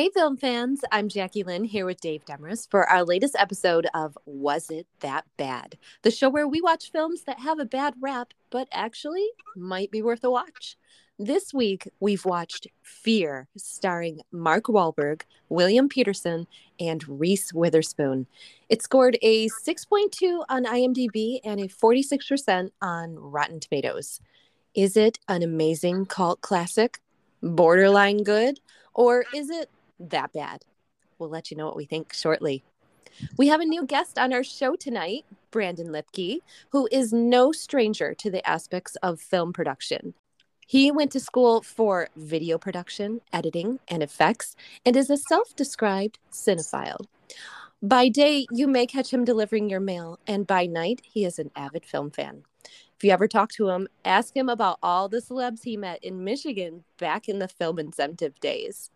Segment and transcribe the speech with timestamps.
[0.00, 0.80] Hey, film fans.
[0.90, 5.26] I'm Jackie Lynn here with Dave Demarest for our latest episode of Was It That
[5.36, 5.76] Bad?
[6.00, 10.00] The show where we watch films that have a bad rap, but actually might be
[10.00, 10.78] worth a watch.
[11.18, 15.20] This week, we've watched Fear, starring Mark Wahlberg,
[15.50, 16.46] William Petersen,
[16.78, 18.26] and Reese Witherspoon.
[18.70, 24.22] It scored a 6.2 on IMDb and a 46% on Rotten Tomatoes.
[24.74, 27.02] Is it an amazing cult classic?
[27.42, 28.60] Borderline good?
[28.94, 30.64] Or is it that bad?
[31.18, 32.64] We'll let you know what we think shortly.
[33.36, 36.38] We have a new guest on our show tonight, Brandon Lipke,
[36.70, 40.14] who is no stranger to the aspects of film production.
[40.66, 44.54] He went to school for video production, editing, and effects,
[44.86, 47.04] and is a self described cinephile.
[47.82, 51.50] By day, you may catch him delivering your mail, and by night, he is an
[51.56, 52.44] avid film fan.
[52.96, 56.22] If you ever talk to him, ask him about all the celebs he met in
[56.22, 58.90] Michigan back in the film incentive days.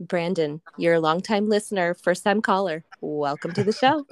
[0.00, 2.84] Brandon, you're a longtime listener, first time caller.
[3.02, 4.06] Welcome to the show.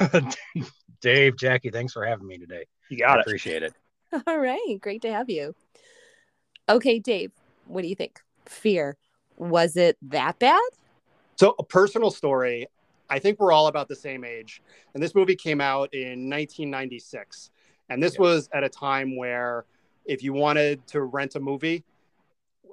[1.00, 2.64] Dave, Jackie, thanks for having me today.
[2.88, 3.26] You got I it.
[3.26, 3.74] Appreciate it.
[4.26, 4.78] All right.
[4.80, 5.54] Great to have you.
[6.68, 7.32] Okay, Dave,
[7.66, 8.20] what do you think?
[8.46, 8.96] Fear.
[9.36, 10.60] Was it that bad?
[11.36, 12.68] So, a personal story.
[13.08, 14.62] I think we're all about the same age.
[14.94, 17.50] And this movie came out in 1996.
[17.88, 18.20] And this Yeah.
[18.20, 19.64] was at a time where
[20.04, 21.84] if you wanted to rent a movie,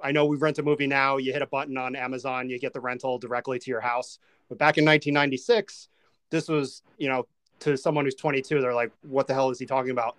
[0.02, 2.72] I know we rent a movie now, you hit a button on Amazon, you get
[2.72, 4.18] the rental directly to your house.
[4.48, 5.88] But back in 1996,
[6.30, 7.26] this was, you know,
[7.60, 10.16] to someone who's 22, they're like, what the hell is he talking about?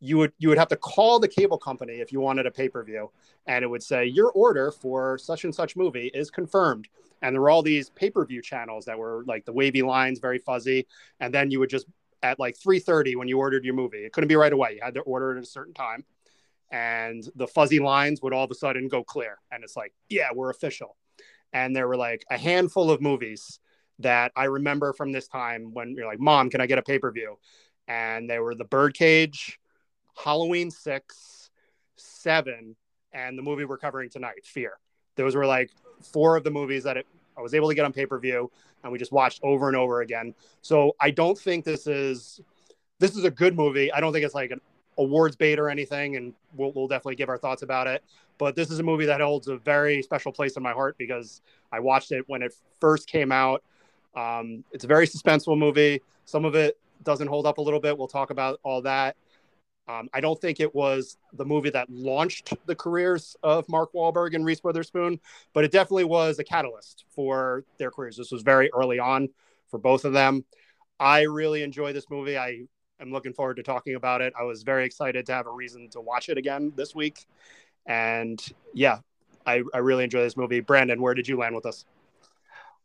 [0.00, 3.10] You would you would have to call the cable company if you wanted a pay-per-view
[3.46, 6.88] and it would say your order for such and such movie is confirmed
[7.20, 10.86] and there were all these pay-per-view channels that were like the wavy lines very fuzzy
[11.20, 11.86] and then you would just
[12.22, 14.94] at like 3.30 when you ordered your movie it couldn't be right away you had
[14.94, 16.02] to order it at a certain time
[16.70, 20.28] and the fuzzy lines would all of a sudden go clear and it's like yeah
[20.34, 20.96] we're official
[21.52, 23.58] and there were like a handful of movies
[23.98, 27.36] that i remember from this time when you're like mom can i get a pay-per-view
[27.88, 29.58] and they were the birdcage
[30.16, 31.50] halloween 6
[31.96, 32.76] 7
[33.12, 34.78] and the movie we're covering tonight fear
[35.16, 35.70] those were like
[36.00, 38.50] four of the movies that it, I was able to get on pay per view,
[38.82, 40.34] and we just watched over and over again.
[40.62, 42.40] So I don't think this is
[42.98, 43.92] this is a good movie.
[43.92, 44.60] I don't think it's like an
[44.98, 48.02] awards bait or anything, and we'll, we'll definitely give our thoughts about it.
[48.38, 51.42] But this is a movie that holds a very special place in my heart because
[51.72, 53.62] I watched it when it first came out.
[54.16, 56.02] Um, it's a very suspenseful movie.
[56.24, 57.96] Some of it doesn't hold up a little bit.
[57.96, 59.16] We'll talk about all that.
[59.88, 64.34] Um, I don't think it was the movie that launched the careers of Mark Wahlberg
[64.34, 65.18] and Reese Witherspoon,
[65.52, 68.16] but it definitely was a catalyst for their careers.
[68.16, 69.28] This was very early on
[69.68, 70.44] for both of them.
[71.00, 72.38] I really enjoy this movie.
[72.38, 72.66] I
[73.00, 74.32] am looking forward to talking about it.
[74.38, 77.26] I was very excited to have a reason to watch it again this week.
[77.86, 78.40] And
[78.74, 78.98] yeah,
[79.46, 80.60] I, I really enjoy this movie.
[80.60, 81.84] Brandon, where did you land with us?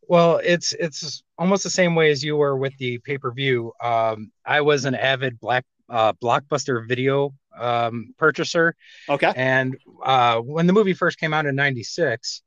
[0.07, 3.73] Well, it's it's almost the same way as you were with the pay per view.
[3.81, 8.75] Um, I was an avid black uh, blockbuster video um, purchaser,
[9.09, 9.33] Okay.
[9.35, 12.43] and uh, when the movie first came out in '96,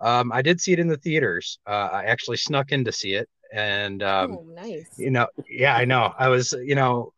[0.00, 1.58] um, I did see it in the theaters.
[1.66, 4.88] Uh, I actually snuck in to see it, and um, oh, nice.
[4.98, 6.12] you know, yeah, I know.
[6.18, 7.12] I was, you know,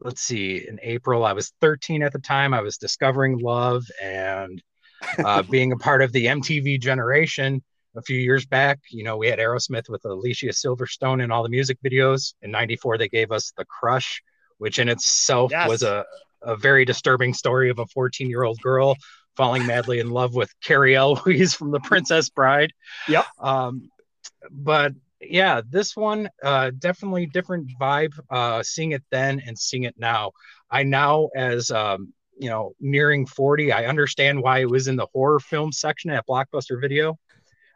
[0.00, 2.54] let's see, in April, I was 13 at the time.
[2.54, 4.62] I was discovering love and
[5.18, 7.62] uh, being a part of the MTV generation.
[7.96, 11.48] A few years back, you know, we had Aerosmith with Alicia Silverstone in all the
[11.48, 12.34] music videos.
[12.42, 14.22] In '94, they gave us The Crush,
[14.58, 15.66] which in itself Yes.
[15.66, 16.04] was a,
[16.42, 18.96] a very disturbing story of a 14 year old girl
[19.34, 22.72] falling madly in love with Cary Elwes from The Princess Bride.
[23.08, 23.24] Yep.
[23.40, 23.90] Um,
[24.50, 28.12] but yeah, this one uh, definitely different vibe.
[28.30, 30.32] Uh, seeing it then and seeing it now.
[30.70, 35.06] I now, as um, you know, nearing 40, I understand why it was in the
[35.12, 37.18] horror film section at Blockbuster Video.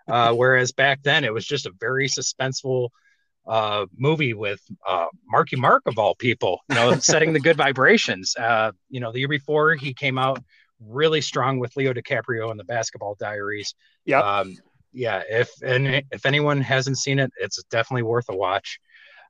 [0.09, 2.89] Uh, whereas back then it was just a very suspenseful
[3.47, 8.37] uh, movie with uh, Marky Mark of all people, you know, setting the good vibrations.
[8.37, 10.43] Uh, you know, the year before he came out
[10.81, 13.75] really strong with Leo DiCaprio in the Basketball Diaries.
[14.05, 14.21] Yeah.
[14.21, 14.57] Um,
[14.93, 18.81] yeah, if and if anyone hasn't seen it, it's definitely worth a watch.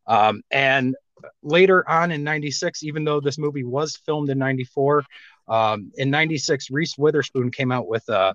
[0.07, 0.97] Um, and
[1.43, 5.05] later on in '96, even though this movie was filmed in '94,
[5.49, 8.35] um, in '96, Reese Witherspoon came out with a,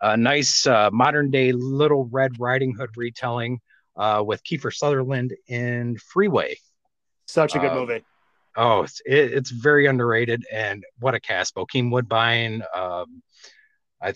[0.00, 3.60] a nice uh, modern day Little Red Riding Hood retelling
[3.96, 6.56] uh, with Kiefer Sutherland in Freeway.
[7.26, 8.04] Such a good Uh, movie.
[8.56, 11.54] Oh, it's it, it's very underrated, and what a cast!
[11.54, 13.22] Bokeem Woodbine, um,
[14.00, 14.14] I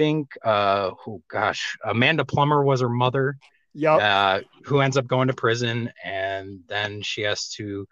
[0.00, 3.36] think, uh, oh gosh, Amanda Plummer was her mother,
[3.74, 4.00] Yep.
[4.00, 7.86] uh, who ends up going to prison, and then she has to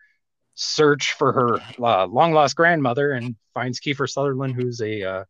[0.54, 5.24] search for her uh, long lost grandmother and finds Kiefer Sutherland, who's a uh,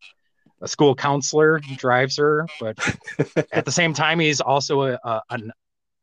[0.61, 2.79] a school counselor drives her, but
[3.53, 5.51] at the same time, he's also a, a an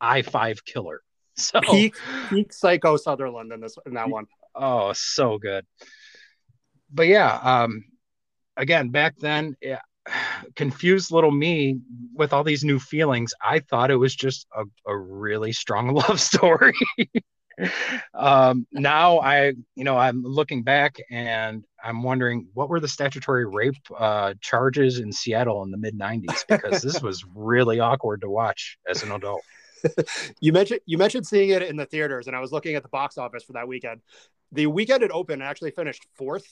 [0.00, 1.00] I five killer.
[1.38, 1.94] So peak,
[2.30, 4.24] peak Psycho Sutherland in this in that one.
[4.54, 5.66] Oh, so good.
[6.90, 7.84] But yeah, um,
[8.56, 9.80] again, back then, yeah,
[10.54, 11.80] confused little me
[12.14, 13.32] with all these new feelings.
[13.44, 16.74] I thought it was just a, a really strong love story.
[18.14, 23.46] um, now I, you know, I'm looking back and I'm wondering what were the statutory
[23.46, 28.30] rape uh, charges in Seattle in the mid 90s because this was really awkward to
[28.30, 29.42] watch as an adult.
[30.40, 32.88] you mentioned you mentioned seeing it in the theaters, and I was looking at the
[32.88, 34.00] box office for that weekend.
[34.52, 36.46] The weekend it opened actually finished fourth.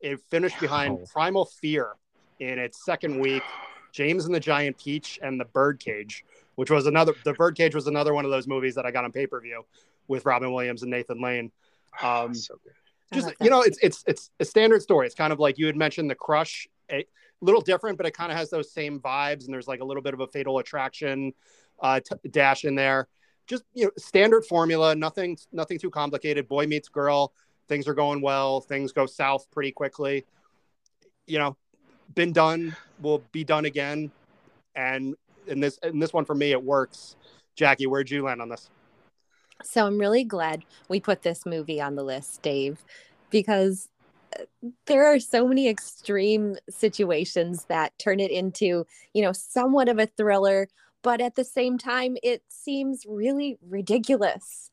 [0.00, 1.04] It finished behind oh.
[1.12, 1.92] Primal Fear
[2.42, 3.42] in its second week,
[3.92, 6.24] James and the Giant Peach, and The Birdcage,
[6.56, 7.14] which was another.
[7.24, 9.64] The Birdcage was another one of those movies that I got on pay per view
[10.08, 11.52] with Robin Williams and Nathan Lane.
[12.02, 12.58] Um, so
[13.12, 15.06] just you know, it's it's it's a standard story.
[15.06, 17.04] It's kind of like you had mentioned the Crush, a
[17.40, 19.44] little different, but it kind of has those same vibes.
[19.44, 21.32] And there's like a little bit of a Fatal Attraction
[21.80, 23.08] uh, t- dash in there.
[23.46, 24.94] Just you know, standard formula.
[24.94, 26.48] Nothing nothing too complicated.
[26.48, 27.32] Boy meets girl.
[27.68, 28.60] Things are going well.
[28.60, 30.24] Things go south pretty quickly.
[31.26, 31.56] You know,
[32.14, 32.76] been done.
[33.00, 34.10] Will be done again.
[34.74, 35.14] And
[35.46, 37.16] in this in this one for me, it works.
[37.56, 38.70] Jackie, where'd you land on this?
[39.62, 42.84] So I'm really glad we put this movie on the list, Dave,
[43.30, 43.88] because
[44.38, 44.44] uh,
[44.86, 50.06] there are so many extreme situations that turn it into, you know, somewhat of a
[50.06, 50.68] thriller,
[51.02, 54.70] but at the same time, it seems really ridiculous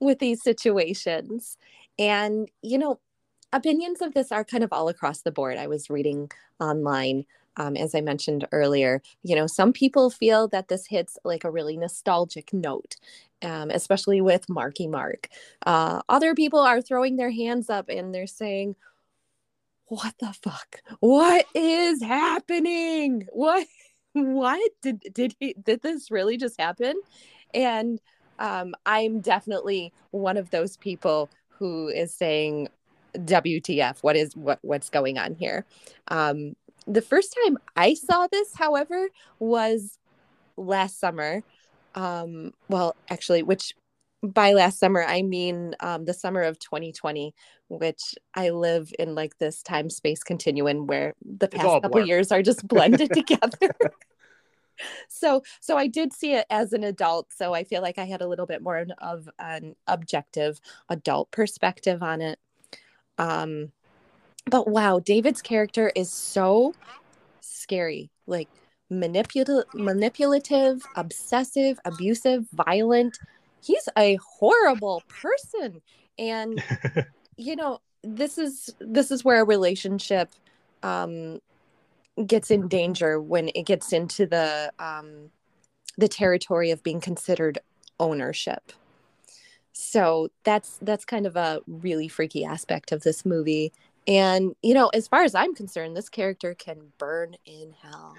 [0.00, 1.56] with these situations.
[1.98, 3.00] And, you know,
[3.56, 5.56] opinions of this are kind of all across the board.
[5.56, 6.30] I was reading
[6.60, 7.24] online
[7.56, 11.50] um, as I mentioned earlier, you know, some people feel that this hits like a
[11.50, 12.96] really nostalgic note,
[13.42, 15.28] um, especially with Marky Mark.
[15.64, 18.76] Uh, other people are throwing their hands up and they're saying,
[19.86, 20.82] "What the fuck?
[21.00, 23.26] What is happening?
[23.32, 23.66] What?
[24.12, 27.00] What did did he did this really just happen?"
[27.54, 28.00] And
[28.38, 32.68] um, I'm definitely one of those people who is saying,
[33.18, 34.02] "WTF?
[34.02, 35.64] What is what what's going on here?"
[36.08, 39.08] Um, the first time I saw this, however,
[39.38, 39.98] was
[40.56, 41.42] last summer.
[41.94, 43.74] Um, well, actually, which
[44.22, 47.34] by last summer I mean um, the summer of 2020,
[47.68, 52.42] which I live in like this time space continuum where the past couple years are
[52.42, 53.74] just blended together.
[55.08, 58.22] so so I did see it as an adult, so I feel like I had
[58.22, 62.38] a little bit more of an objective adult perspective on it.
[63.18, 63.72] Um,
[64.48, 66.74] but wow, David's character is so
[67.40, 68.10] scary.
[68.26, 68.48] Like
[68.90, 73.18] manipulative, manipulative, obsessive, abusive, violent.
[73.60, 75.82] He's a horrible person.
[76.18, 76.62] And
[77.36, 80.30] you know, this is this is where a relationship
[80.82, 81.40] um
[82.26, 85.30] gets in danger when it gets into the um
[85.98, 87.58] the territory of being considered
[87.98, 88.72] ownership.
[89.78, 93.72] So that's that's kind of a really freaky aspect of this movie
[94.08, 98.14] and, you know, as far as I'm concerned, this character can burn in hell.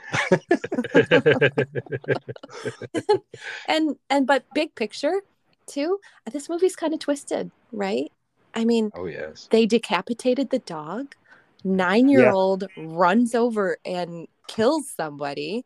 [3.69, 5.21] and, and, but big picture
[5.65, 5.99] too,
[6.31, 8.11] this movie's kind of twisted, right?
[8.53, 9.47] I mean, oh, yes.
[9.49, 11.15] They decapitated the dog.
[11.63, 12.83] Nine year old yeah.
[12.87, 15.63] runs over and kills somebody.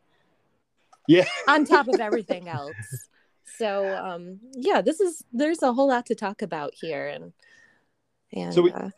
[1.08, 1.24] Yeah.
[1.48, 3.08] on top of everything else.
[3.56, 7.08] So, um, yeah, this is, there's a whole lot to talk about here.
[7.08, 7.32] And,
[8.32, 8.90] and, so we, uh,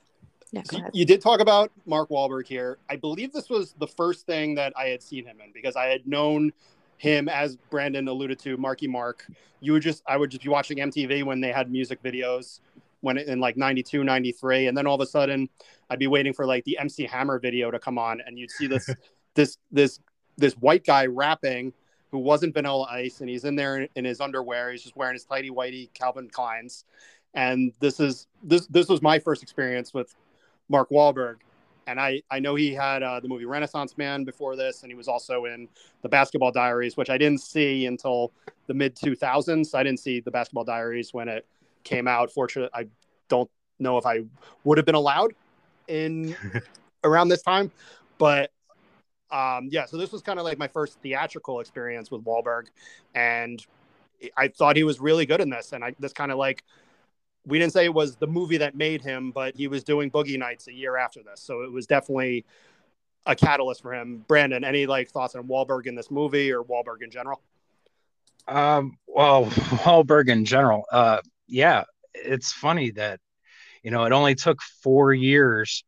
[0.55, 2.79] yeah, so you did talk about Mark Wahlberg here.
[2.89, 5.87] I believe this was the first thing that I had seen him in because I
[5.87, 6.53] had known
[6.97, 9.27] him as Brandon alluded to, Marky Mark.
[9.61, 12.61] You would just I would just be watching MTV when they had music videos
[13.01, 15.49] when in like 92, 93 and then all of a sudden
[15.91, 18.69] I'd be waiting for like the MC Hammer video to come on and you'd see
[18.69, 18.89] this
[19.35, 19.99] this this
[20.37, 21.73] this white guy rapping
[22.15, 24.71] who wasn't Vanilla Ice and he's in there in his underwear.
[24.71, 26.85] He's just wearing his tidy whitey Calvin Kleins.
[27.35, 30.15] And this is this this was my first experience with
[30.69, 31.39] Mark Wahlberg.
[31.89, 34.95] And I, I know he had uh, the movie Renaissance Man before this, and he
[34.95, 35.69] was also in
[36.03, 38.31] the Basketball Diaries, which I didn't see until
[38.69, 39.75] the mid 2000s.
[39.75, 41.45] I didn't see the Basketball Diaries when it
[41.83, 42.31] came out.
[42.31, 42.87] Fortunately, I
[43.29, 44.21] don't know if I
[44.63, 45.35] would have been allowed
[45.89, 46.37] in
[47.03, 47.73] around this time,
[48.19, 48.53] but
[49.35, 49.85] um, yeah.
[49.85, 52.67] So this was kind of like my first theatrical experience with Wahlberg,
[53.17, 53.65] and
[54.37, 55.73] I thought he was really good in this.
[55.73, 56.63] And I this kind of like
[57.45, 60.39] we didn't say it was the movie that made him, but he was doing Boogie
[60.39, 62.45] Nights a year after this, so it was definitely
[63.27, 64.25] a catalyst for him.
[64.29, 67.43] Brandon, any like thoughts on Wahlberg in this movie or Wahlberg in general?
[68.47, 69.47] Um, well,
[69.83, 73.19] Wahlberg in general, uh, yeah, it's funny that
[73.83, 75.83] you know it only took four years,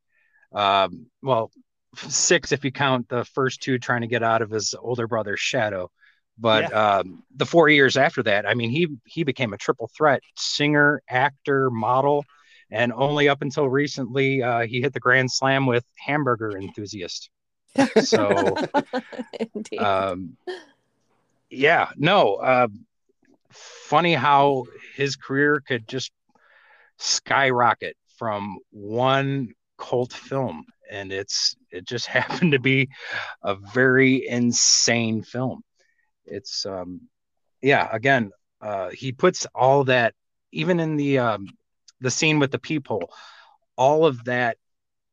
[0.53, 1.53] um, well,
[1.99, 5.41] six if you count the first two trying to get out of his older brother's
[5.41, 5.91] shadow.
[6.38, 6.99] But yeah.
[6.99, 11.03] um, the four years after that, I mean, he he became a triple threat singer,
[11.09, 12.25] actor, model,
[12.71, 17.31] and only up until recently uh, he hit the grand slam with Hamburger Enthusiast.
[18.03, 18.57] So,
[19.79, 20.38] um,
[21.50, 22.69] yeah, no, uh,
[23.50, 26.11] funny how his career could just
[26.97, 32.88] skyrocket from one cult film and it's it just happened to be
[33.43, 35.62] a very insane film
[36.25, 37.00] it's um
[37.62, 40.14] yeah again uh he puts all that
[40.52, 41.47] even in the um
[42.00, 43.11] the scene with the people
[43.76, 44.57] all of that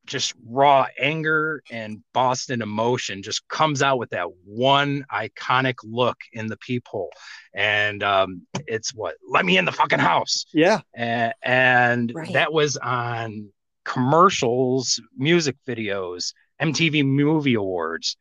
[0.06, 6.48] just raw anger and Boston emotion just comes out with that one iconic look in
[6.48, 7.12] the peephole.
[7.54, 10.46] And um, it's what, let me in the fucking house.
[10.54, 10.82] Yeah.
[10.94, 12.34] And, and right.
[12.34, 13.50] that was on
[13.86, 18.18] commercials, music videos, MTV Movie Awards.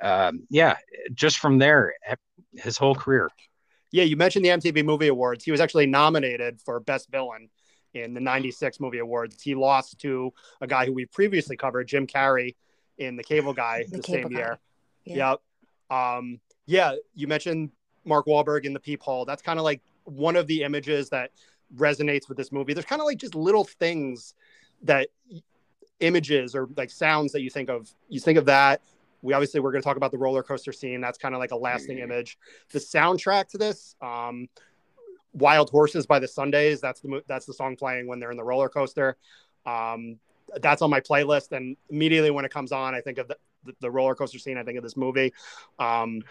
[0.00, 0.76] Um, yeah,
[1.14, 1.94] just from there,
[2.54, 3.28] his whole career.
[3.92, 5.44] Yeah, you mentioned the MTV Movie Awards.
[5.44, 7.50] He was actually nominated for Best Villain
[7.94, 9.42] in the 96 movie awards.
[9.42, 12.54] He lost to a guy who we previously covered, Jim Carrey,
[12.98, 14.38] in The Cable Guy the, the same guy.
[14.38, 14.58] year.
[15.04, 15.36] Yeah.
[15.90, 15.98] Yep.
[15.98, 17.70] Um, yeah, you mentioned
[18.04, 19.24] Mark Wahlberg in The Peephole.
[19.24, 21.30] That's kind of like one of the images that
[21.76, 22.74] resonates with this movie.
[22.74, 24.34] There's kind of like just little things
[24.82, 25.08] that
[26.00, 27.90] images or like sounds that you think of.
[28.08, 28.82] You think of that.
[29.22, 31.00] We obviously we're going to talk about the roller coaster scene.
[31.00, 32.38] That's kind of like a lasting image.
[32.72, 34.48] The soundtrack to this, um,
[35.32, 36.80] Wild Horses by the Sundays.
[36.80, 39.16] That's the that's the song playing when they're in the roller coaster.
[39.64, 40.18] Um,
[40.60, 43.72] that's on my playlist, and immediately when it comes on, I think of the, the,
[43.80, 44.58] the roller coaster scene.
[44.58, 45.32] I think of this movie.
[45.78, 46.22] Um,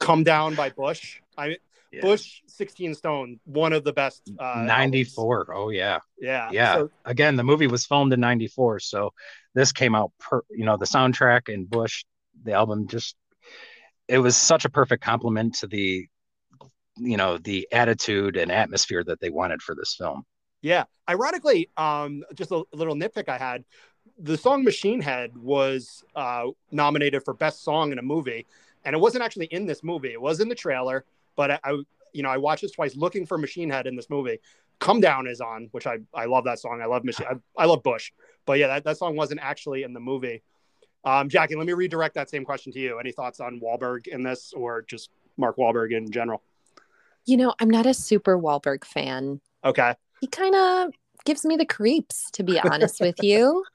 [0.00, 1.20] Come Down by Bush.
[1.38, 1.56] I
[1.92, 2.00] yeah.
[2.00, 4.30] Bush, 16 Stone, one of the best.
[4.38, 5.40] Uh, 94.
[5.40, 5.54] Albums.
[5.56, 5.98] Oh, yeah.
[6.18, 6.48] Yeah.
[6.50, 6.74] Yeah.
[6.74, 8.80] So, Again, the movie was filmed in 94.
[8.80, 9.12] So
[9.54, 12.04] this came out, per, you know, the soundtrack and Bush,
[12.44, 13.16] the album just,
[14.08, 16.06] it was such a perfect compliment to the
[16.98, 20.24] you know the attitude and atmosphere that they wanted for this film
[20.60, 23.64] yeah ironically um just a, a little nitpick i had
[24.18, 28.46] the song machine head was uh nominated for best song in a movie
[28.84, 31.04] and it wasn't actually in this movie it was in the trailer
[31.36, 31.70] but i, I
[32.12, 34.38] you know i watched this twice looking for machine head in this movie
[34.78, 37.66] come down is on which i i love that song i love machine I, I
[37.66, 38.12] love bush
[38.46, 40.42] but yeah that, that song wasn't actually in the movie
[41.04, 42.98] um, Jackie, let me redirect that same question to you.
[42.98, 46.42] Any thoughts on Wahlberg in this, or just Mark Wahlberg in general?
[47.24, 49.40] You know, I'm not a super Wahlberg fan.
[49.64, 49.94] Okay.
[50.20, 50.90] He kind of
[51.24, 53.64] gives me the creeps, to be honest with you.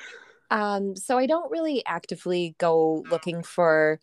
[0.50, 4.00] Um, so I don't really actively go looking for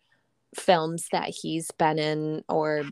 [0.54, 2.84] films that he's been in or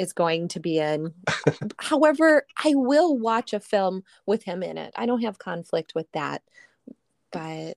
[0.00, 1.12] is going to be in.
[1.78, 4.92] However, I will watch a film with him in it.
[4.96, 6.42] I don't have conflict with that.
[7.30, 7.76] But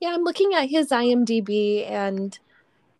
[0.00, 2.36] yeah, I'm looking at his IMDb and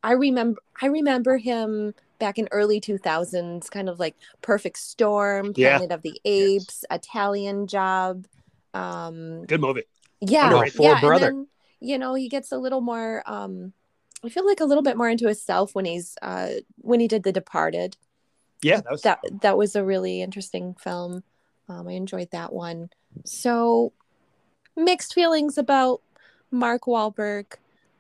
[0.03, 5.89] I remember I remember him back in early 2000s kind of like perfect storm planet
[5.91, 5.95] yeah.
[5.95, 6.99] of the apes yes.
[6.99, 8.27] italian job
[8.73, 9.83] um good movie
[10.21, 11.47] yeah yeah brother then,
[11.81, 13.73] you know he gets a little more um
[14.25, 17.25] i feel like a little bit more into himself when he's uh when he did
[17.25, 17.97] the departed
[18.65, 21.23] yeah that was that, that was a really interesting film
[21.69, 22.89] um i enjoyed that one
[23.25, 23.93] so
[24.77, 26.01] mixed feelings about
[26.51, 27.55] mark Wahlberg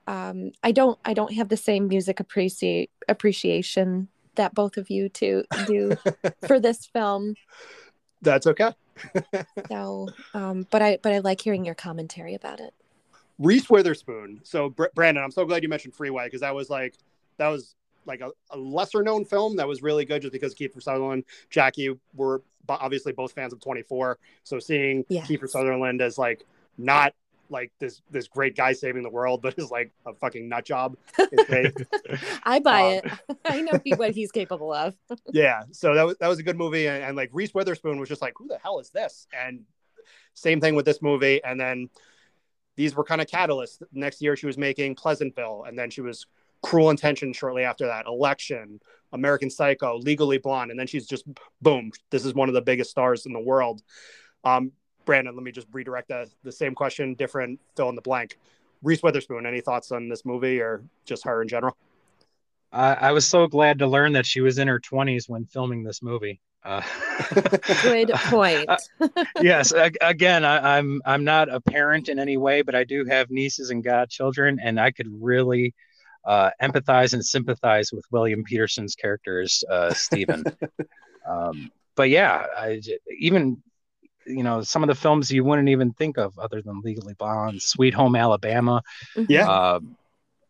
[0.06, 5.09] um, I don't I don't have the same music appreciate appreciation that both of you
[5.11, 5.97] to do
[6.47, 7.35] for this film.
[8.23, 8.73] That's okay.
[9.68, 12.75] so, um, but I but I like hearing your commentary about it.
[13.38, 14.40] Reese Witherspoon.
[14.44, 16.97] So Br- Brandon, I'm so glad you mentioned Freeway because that was like
[17.38, 17.75] that was
[18.07, 21.95] like a, a, lesser known film that was really good just because Kiefer Sutherland, Jackie
[22.15, 24.19] were obviously both fans of 24.
[24.43, 25.29] So seeing yes.
[25.29, 26.45] Kiefer Sutherland as like
[26.79, 27.15] not
[27.51, 30.97] like this this great guy saving the world, but is like a fucking nut job.
[32.45, 33.39] I buy um, it.
[33.45, 34.95] I know he, what he's capable of.
[35.33, 38.09] yeah, so that was that was a good movie, and, and like Reese Witherspoon was
[38.09, 39.27] just like, who the hell is this?
[39.39, 39.65] And
[40.35, 41.91] same thing with this movie, and then
[42.77, 43.83] these were kind of catalysts.
[43.93, 46.27] Next year, she was making Pleasantville, and then she was
[46.64, 48.80] Cruel Intention shortly after that, Election,
[49.12, 51.26] American Psycho, Legally Blonde, and then she's just
[51.61, 51.92] boom.
[52.09, 53.83] This is one of the biggest stars in the world.
[54.44, 54.73] Um,
[55.04, 58.38] Brandon, let me just redirect the, the same question, different fill in the blank.
[58.83, 61.76] Reese Witherspoon, any thoughts on this movie or just her in general?
[62.73, 65.85] Uh, I was so glad to learn that she was in her 20s when filming
[65.85, 66.40] this movie.
[66.64, 66.80] Uh,
[67.83, 68.71] Good point.
[68.71, 69.09] uh,
[69.42, 73.30] yes, again, I, I'm I'm not a parent in any way, but I do have
[73.30, 75.75] nieces and godchildren, and I could really
[76.25, 80.45] uh, empathize and sympathize with William Petersen's character as uh, Stephen.
[81.28, 82.81] um, but yeah, I,
[83.19, 83.62] even
[84.26, 87.61] you know some of the films you wouldn't even think of other than Legally Blonde,
[87.62, 88.83] Sweet Home Alabama.
[89.16, 89.31] Mm-hmm.
[89.31, 89.49] Yeah.
[89.50, 89.81] Uh,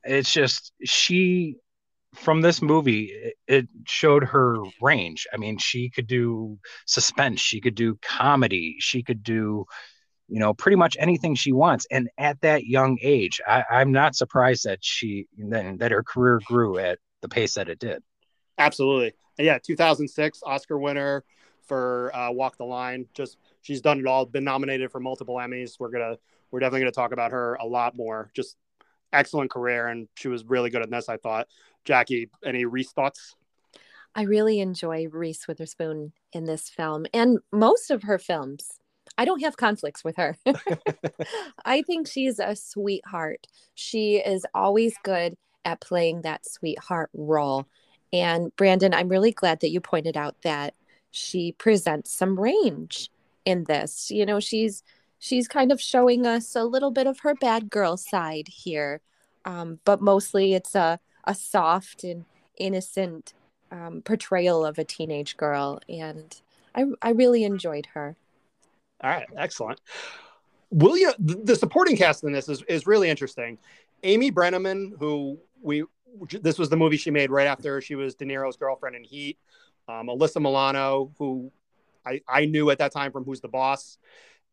[0.04, 1.56] it's just she
[2.14, 5.26] from this movie it, it showed her range.
[5.32, 9.66] I mean, she could do suspense, she could do comedy, she could do
[10.28, 14.16] you know pretty much anything she wants and at that young age I, i'm not
[14.16, 18.02] surprised that she that, that her career grew at the pace that it did
[18.58, 19.12] Absolutely.
[19.38, 21.24] Yeah, 2006 Oscar winner
[21.66, 23.06] for uh, Walk the Line.
[23.14, 24.26] Just she's done it all.
[24.26, 25.76] Been nominated for multiple Emmys.
[25.78, 26.16] We're gonna
[26.50, 28.30] we're definitely gonna talk about her a lot more.
[28.34, 28.56] Just
[29.12, 31.08] excellent career, and she was really good at this.
[31.08, 31.48] I thought.
[31.84, 33.34] Jackie, any Reese thoughts?
[34.14, 38.78] I really enjoy Reese Witherspoon in this film and most of her films.
[39.16, 40.36] I don't have conflicts with her.
[41.64, 43.46] I think she's a sweetheart.
[43.74, 47.66] She is always good at playing that sweetheart role.
[48.12, 50.74] And Brandon, I'm really glad that you pointed out that
[51.10, 53.10] she presents some range
[53.44, 54.10] in this.
[54.10, 54.82] You know, she's
[55.18, 59.00] she's kind of showing us a little bit of her bad girl side here,
[59.44, 62.24] um, but mostly it's a a soft and
[62.58, 63.32] innocent
[63.70, 66.40] um, portrayal of a teenage girl, and
[66.74, 68.16] I I really enjoyed her.
[69.04, 69.80] All right, excellent.
[70.70, 73.58] William, the supporting cast in this is is really interesting.
[74.02, 75.84] Amy Brenneman, who we
[76.40, 79.38] this was the movie she made right after she was De Niro's girlfriend in Heat.
[79.88, 81.52] Um, Alyssa Milano, who
[82.06, 83.98] I, I knew at that time from Who's the Boss,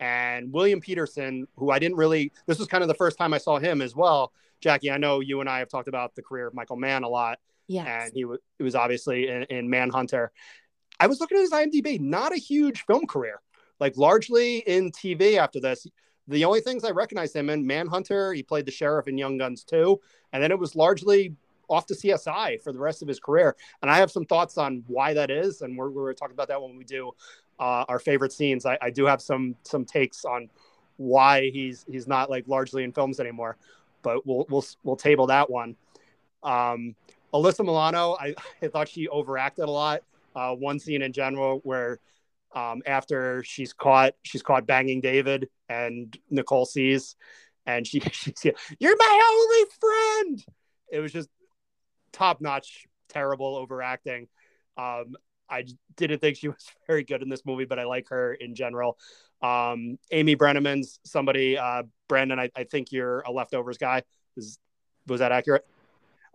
[0.02, 2.34] and William Petersen, who I didn't really.
[2.46, 4.34] This was kind of the first time I saw him as well.
[4.60, 7.10] Jackie, I know you and I have talked about the career of Michael Mann a
[7.10, 7.40] lot.
[7.68, 10.34] Yeah, and he was he was obviously in, in Manhunter.
[11.00, 13.40] I was looking at his IMDb, not a huge film career,
[13.82, 15.86] like largely in TV after this.
[16.28, 19.66] The only things I recognize him in Manhunter, he played the sheriff in Young Guns
[19.66, 20.00] 2,
[20.32, 21.36] and then it was largely
[21.68, 23.56] off to CSI for the rest of his career.
[23.82, 26.62] And I have some thoughts on why that is, and we're, we're talking about that
[26.62, 27.12] when we do
[27.60, 28.66] uh, our favorite scenes.
[28.66, 30.50] I, I do have some some takes on
[30.98, 33.58] why he's he's not like largely in films anymore,
[34.04, 35.76] but we'll we'll we'll table that one.
[36.44, 36.96] Um,
[37.34, 40.04] Alyssa Milano, I, I thought she overacted a lot.
[40.36, 42.00] Uh, one scene in general where
[42.54, 47.16] um, after she's caught she's caught banging David and Nicole sees
[47.66, 48.34] and she she's
[48.80, 50.46] you're my only friend.
[50.92, 51.30] It was just
[52.12, 54.28] top notch, terrible overacting.
[54.78, 55.16] Um,
[55.50, 58.56] I didn't think she was very good in this movie, but I like her in
[58.56, 58.98] general.
[59.42, 64.04] Um, Amy Brenneman's somebody, uh, Brandon, I, I, think you're a leftovers guy.
[64.38, 64.60] Is,
[65.08, 65.66] was that accurate?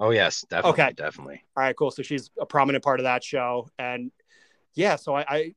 [0.01, 0.83] Oh yes, definitely.
[0.83, 0.93] Okay.
[0.93, 1.45] Definitely.
[1.57, 1.93] All right, cool.
[1.93, 3.69] So she's a prominent part of that show.
[3.79, 4.11] And
[4.75, 5.55] yeah, so I, I,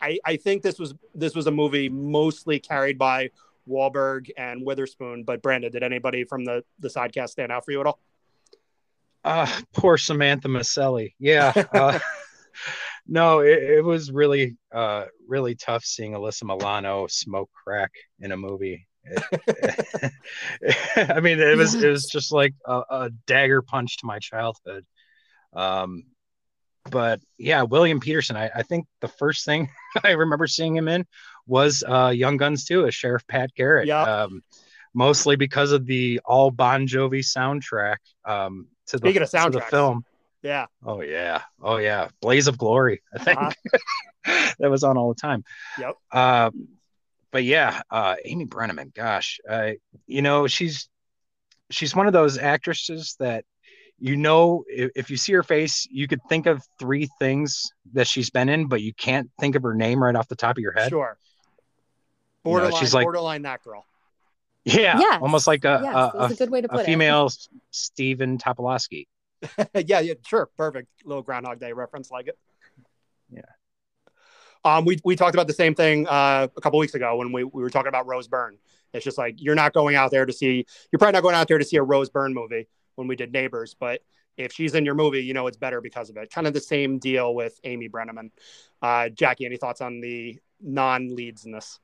[0.00, 3.30] I think this was, this was a movie mostly carried by
[3.68, 7.80] Wahlberg and Witherspoon, but Brandon, did anybody from the, the sidecast stand out for you
[7.80, 8.00] at all?
[9.22, 11.14] Uh, poor Samantha Micelli.
[11.18, 11.52] Yeah.
[11.72, 11.98] Uh,
[13.06, 18.36] no, it, it, was really, uh, really tough seeing Alyssa Milano smoke crack in a
[18.36, 18.86] movie.
[20.96, 24.84] I mean, it was, it was just like a, a dagger punch to my childhood.
[25.54, 26.04] Um,
[26.90, 28.36] but yeah, William Petersen.
[28.36, 29.68] I, I, think the first thing
[30.04, 31.06] I remember seeing him in
[31.46, 33.86] was uh, Young Guns 2 as Sheriff Pat Garrett.
[33.86, 34.02] Yeah.
[34.02, 34.42] Um,
[34.94, 37.96] mostly because of the all Bon Jovi soundtrack.
[38.24, 40.04] Um, to the, Speaking of soundtrack, the film.
[40.42, 40.66] Yeah.
[40.84, 41.42] Oh yeah.
[41.60, 42.08] Oh yeah.
[42.20, 43.02] Blaze of Glory.
[43.14, 44.52] I think uh-huh.
[44.58, 45.44] that was on all the time.
[45.78, 45.94] Yep.
[46.10, 46.50] Uh,
[47.30, 48.92] but yeah, uh, Amy Brenneman.
[48.94, 49.72] Gosh, uh,
[50.06, 50.88] you know she's
[51.70, 53.44] she's one of those actresses that
[54.00, 58.06] you know if, if, you see her face, you could think of three things that
[58.06, 60.62] she's been in, but you can't think of her name right off the top of
[60.62, 60.88] your head.
[60.88, 61.18] Sure.
[62.42, 62.70] Borderline.
[62.70, 63.84] You know, she's like borderline that girl.
[64.64, 65.18] Yeah, yes.
[65.22, 67.48] almost like a, yes, a, a, a, good way to put a female it.
[67.70, 69.06] Stephen Tobolowsky.
[69.74, 70.88] yeah, yeah, sure, perfect.
[71.04, 72.38] Little Groundhog Day reference, like it.
[73.30, 73.42] Yeah.
[74.64, 77.44] Um, we we talked about the same thing uh, a couple weeks ago when we,
[77.44, 78.58] we were talking about Rose Byrne.
[78.92, 80.66] It's just like you're not going out there to see.
[80.92, 82.66] You're probably not going out there to see a Rose Byrne movie
[83.00, 84.02] when we did Neighbors, but
[84.36, 86.30] if she's in your movie, you know it's better because of it.
[86.30, 88.30] Kind of the same deal with Amy Brenneman.
[88.82, 91.78] Uh, Jackie, any thoughts on the non-leads in this?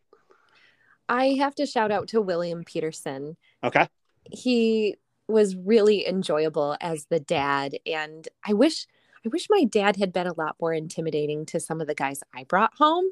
[1.08, 3.38] I have to shout out to William Petersen.
[3.64, 3.88] Okay.
[4.30, 8.86] He was really enjoyable as the dad and I wish
[9.24, 12.22] I wish my dad had been a lot more intimidating to some of the guys
[12.32, 13.06] I brought home.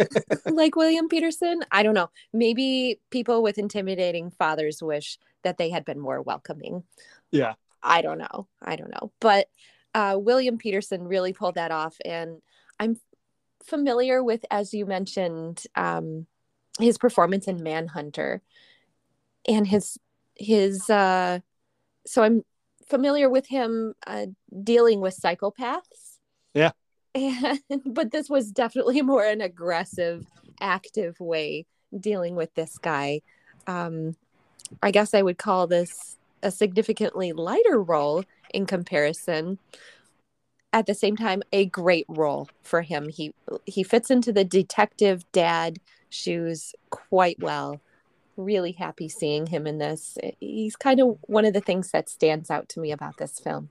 [0.46, 1.62] like William Petersen.
[1.70, 2.10] I don't know.
[2.34, 6.82] Maybe people with intimidating fathers wish that they had been more welcoming.
[7.30, 7.54] Yeah.
[7.82, 8.48] I don't know.
[8.62, 9.12] I don't know.
[9.20, 9.48] But
[9.94, 11.96] uh, William Petersen really pulled that off.
[12.04, 12.40] And
[12.80, 12.98] I'm
[13.62, 16.26] familiar with, as you mentioned, um,
[16.78, 18.42] his performance in Manhunter
[19.46, 19.98] and his
[20.36, 21.38] his uh
[22.06, 22.42] so I'm
[22.86, 24.26] familiar with him uh,
[24.62, 26.18] dealing with psychopaths.
[26.52, 26.72] Yeah.
[27.14, 30.26] And but this was definitely more an aggressive,
[30.60, 31.66] active way
[31.98, 33.22] dealing with this guy.
[33.66, 34.16] Um
[34.82, 39.58] I guess I would call this a significantly lighter role in comparison
[40.72, 43.08] at the same time a great role for him.
[43.08, 45.78] He he fits into the detective dad
[46.10, 47.80] shoes quite well.
[48.36, 50.18] Really happy seeing him in this.
[50.40, 53.70] He's kind of one of the things that stands out to me about this film.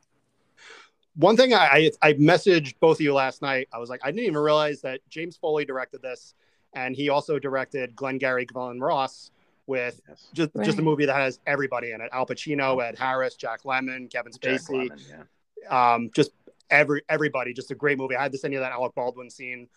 [1.15, 4.25] One thing I, I messaged both of you last night i was like i didn't
[4.25, 6.33] even realize that james foley directed this
[6.73, 9.29] and he also directed glengarry glen ross
[9.67, 10.27] with yes.
[10.33, 10.65] just right.
[10.65, 14.31] just a movie that has everybody in it al pacino ed harris jack lemmon kevin
[14.31, 14.89] spacey
[15.61, 15.93] yeah.
[15.93, 16.31] um, just
[16.69, 19.67] every everybody just a great movie i had to send you that alec baldwin scene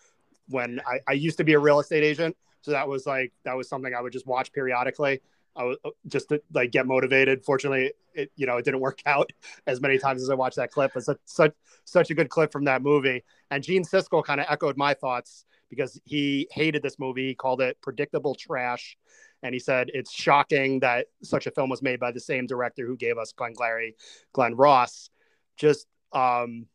[0.49, 3.55] when I, I used to be a real estate agent so that was like that
[3.55, 5.21] was something i would just watch periodically
[5.57, 7.43] I was uh, just to like get motivated.
[7.43, 9.31] Fortunately, it you know it didn't work out
[9.65, 10.91] as many times as I watched that clip.
[10.93, 13.23] But such such such a good clip from that movie.
[13.51, 17.27] And Gene Siskel kind of echoed my thoughts because he hated this movie.
[17.27, 18.97] He called it predictable trash,
[19.43, 22.85] and he said it's shocking that such a film was made by the same director
[22.85, 23.95] who gave us Glenn Glary,
[24.33, 25.09] Glen Ross.
[25.57, 26.67] Just um,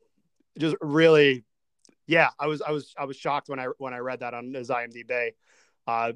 [0.58, 1.44] just really,
[2.06, 2.30] yeah.
[2.38, 4.68] I was I was I was shocked when I when I read that on his
[4.68, 5.30] IMDb.
[5.86, 6.12] Uh,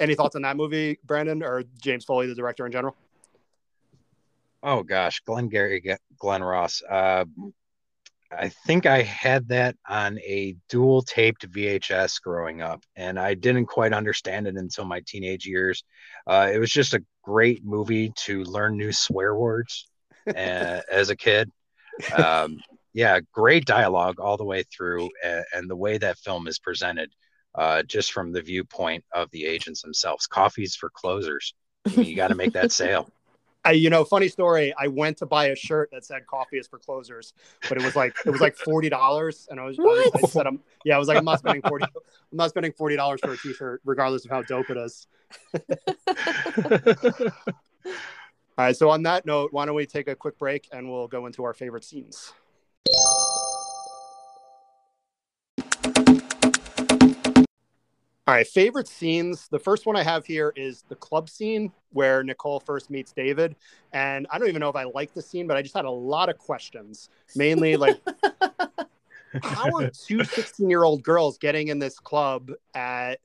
[0.00, 2.96] any thoughts on that movie, Brandon, or James Foley, the director in general?
[4.62, 5.82] Oh gosh, Glenn Gary,
[6.18, 6.82] Glen Ross.
[6.88, 7.24] Uh,
[8.30, 13.66] I think I had that on a dual taped VHS growing up, and I didn't
[13.66, 15.82] quite understand it until my teenage years.
[16.26, 19.86] Uh, it was just a great movie to learn new swear words
[20.26, 21.50] uh, as a kid.
[22.14, 22.58] Um,
[22.92, 27.10] yeah, great dialogue all the way through, and, and the way that film is presented
[27.58, 30.26] uh, just from the viewpoint of the agents themselves.
[30.26, 31.54] Coffee's for closers.
[31.96, 33.10] you got to make that sale.
[33.64, 34.72] I, you know, funny story.
[34.78, 37.34] I went to buy a shirt that said "Coffee is for closers,"
[37.68, 40.46] but it was like it was like forty dollars, and I was, I, I said,
[40.46, 41.84] "I'm yeah." I was like, "I'm not spending forty.
[41.84, 45.08] I'm not spending forty dollars for a T-shirt, regardless of how dope it is."
[48.56, 48.76] All right.
[48.76, 51.42] So on that note, why don't we take a quick break and we'll go into
[51.42, 52.32] our favorite scenes.
[58.28, 59.48] All right, favorite scenes.
[59.48, 63.56] The first one I have here is the club scene where Nicole first meets David.
[63.94, 65.90] And I don't even know if I like the scene, but I just had a
[65.90, 67.08] lot of questions.
[67.34, 67.98] Mainly like
[69.42, 73.18] how are two 16 year old girls getting in this club at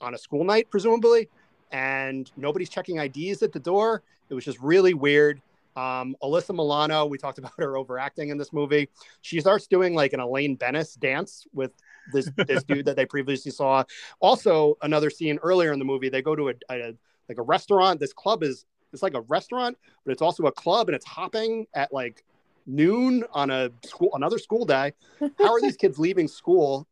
[0.00, 1.28] on a school night, presumably,
[1.72, 4.04] and nobody's checking IDs at the door?
[4.28, 5.42] It was just really weird.
[5.74, 8.88] Um, Alyssa Milano, we talked about her overacting in this movie.
[9.22, 11.72] She starts doing like an Elaine Benes dance with
[12.12, 13.84] this this dude that they previously saw.
[14.20, 16.94] Also, another scene earlier in the movie, they go to a, a
[17.28, 18.00] like a restaurant.
[18.00, 21.66] This club is it's like a restaurant, but it's also a club, and it's hopping
[21.74, 22.24] at like
[22.66, 24.92] noon on a school another school day.
[25.38, 26.86] How are these kids leaving school?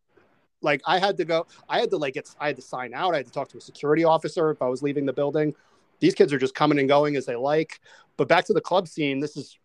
[0.61, 3.15] Like I had to go, I had to like get, I had to sign out.
[3.15, 5.55] I had to talk to a security officer if I was leaving the building.
[6.01, 7.81] These kids are just coming and going as they like.
[8.17, 9.59] But back to the club scene, this is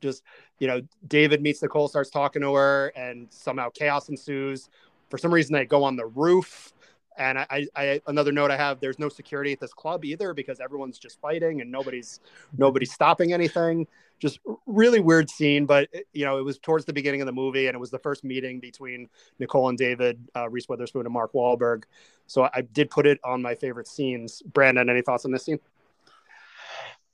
[0.00, 0.22] just
[0.58, 4.68] you know david meets nicole starts talking to her and somehow chaos ensues
[5.08, 6.72] for some reason, they go on the roof.
[7.16, 10.60] And I, I, another note I have: there's no security at this club either because
[10.60, 12.20] everyone's just fighting and nobody's
[12.56, 13.88] nobody's stopping anything.
[14.20, 17.66] Just really weird scene, but you know it was towards the beginning of the movie,
[17.66, 19.08] and it was the first meeting between
[19.40, 21.84] Nicole and David, uh, Reese Witherspoon, and Mark Wahlberg.
[22.28, 24.40] So I did put it on my favorite scenes.
[24.42, 25.58] Brandon, any thoughts on this scene?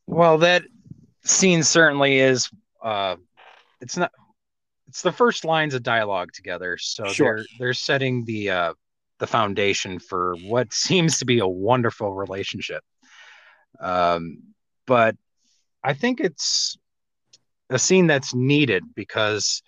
[0.07, 0.65] Well, that
[1.25, 2.51] scene certainly is.
[2.83, 3.17] Uh,
[3.81, 4.13] it's not
[4.89, 7.37] it's the first lines of dialogue together, so sure.
[7.37, 8.75] they're they're setting the uh,
[9.19, 12.83] the foundation for what seems to be a wonderful relationship.
[13.81, 14.43] Um,
[14.87, 15.17] but
[15.83, 16.77] I think it's
[17.71, 19.63] a scene that's needed because,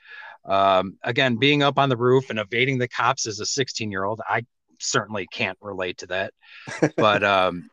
[0.45, 4.05] um, again, being up on the roof and evading the cops as a 16 year
[4.05, 4.43] old, I
[4.79, 6.33] certainly can't relate to that.
[6.97, 7.69] but um,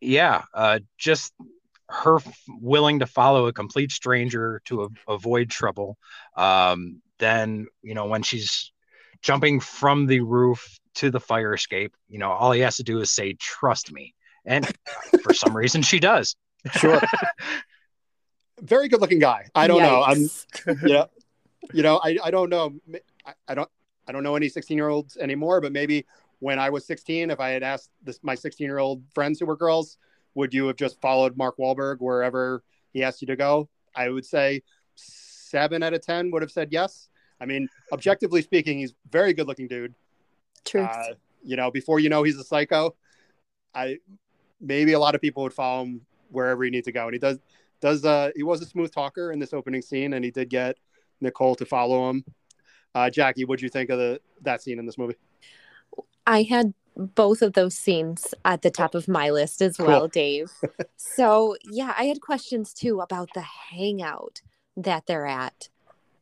[0.00, 1.32] yeah, uh, just
[1.88, 5.96] her f- willing to follow a complete stranger to a- avoid trouble.
[6.36, 8.72] Um, then, you know, when she's
[9.22, 13.00] jumping from the roof to the fire escape, you know, all he has to do
[13.00, 14.14] is say, trust me.
[14.44, 14.66] And
[15.22, 16.36] for some reason, she does.
[16.72, 17.00] Sure.
[18.60, 19.46] Very good looking guy.
[19.54, 20.46] I don't Yikes.
[20.66, 20.74] know.
[20.74, 21.06] I'm, you know,
[21.72, 22.74] you know, I, I don't know.
[23.24, 23.68] I, I don't,
[24.06, 26.06] I don't know any 16 year olds anymore, but maybe
[26.40, 29.46] when I was 16, if I had asked this, my 16 year old friends who
[29.46, 29.98] were girls,
[30.38, 33.68] would you have just followed Mark Wahlberg wherever he asked you to go?
[33.94, 34.62] I would say
[34.94, 37.08] seven out of 10 would have said yes.
[37.40, 39.94] I mean, objectively speaking, he's very good looking dude.
[40.64, 40.82] True.
[40.82, 42.94] Uh, you know, before you know he's a psycho,
[43.74, 43.98] I
[44.60, 47.06] maybe a lot of people would follow him wherever he needs to go.
[47.06, 47.40] And he does,
[47.80, 50.76] does, uh, he was a smooth talker in this opening scene and he did get
[51.20, 52.24] Nicole to follow him.
[52.94, 55.16] Uh, Jackie, what'd you think of the, that scene in this movie?
[56.28, 60.08] I had both of those scenes at the top of my list as well, Cool.
[60.08, 60.50] Dave.
[60.96, 64.42] so, yeah, I had questions too about the hangout
[64.76, 65.68] that they're at.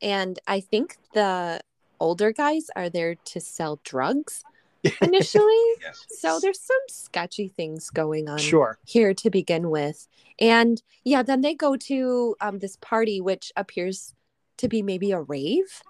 [0.02, 1.60] And I think the
[1.98, 4.44] older guys are there to sell drugs
[5.00, 5.64] initially.
[5.80, 6.04] Yes.
[6.10, 8.78] so, there's some sketchy things going on Sure.
[8.84, 10.06] here to begin with.
[10.38, 14.12] And yeah, then they go to um, this party, which appears
[14.58, 15.82] to be maybe a rave.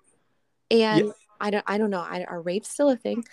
[0.70, 2.00] And I don't, I don't know.
[2.00, 3.24] I, are raves still a thing?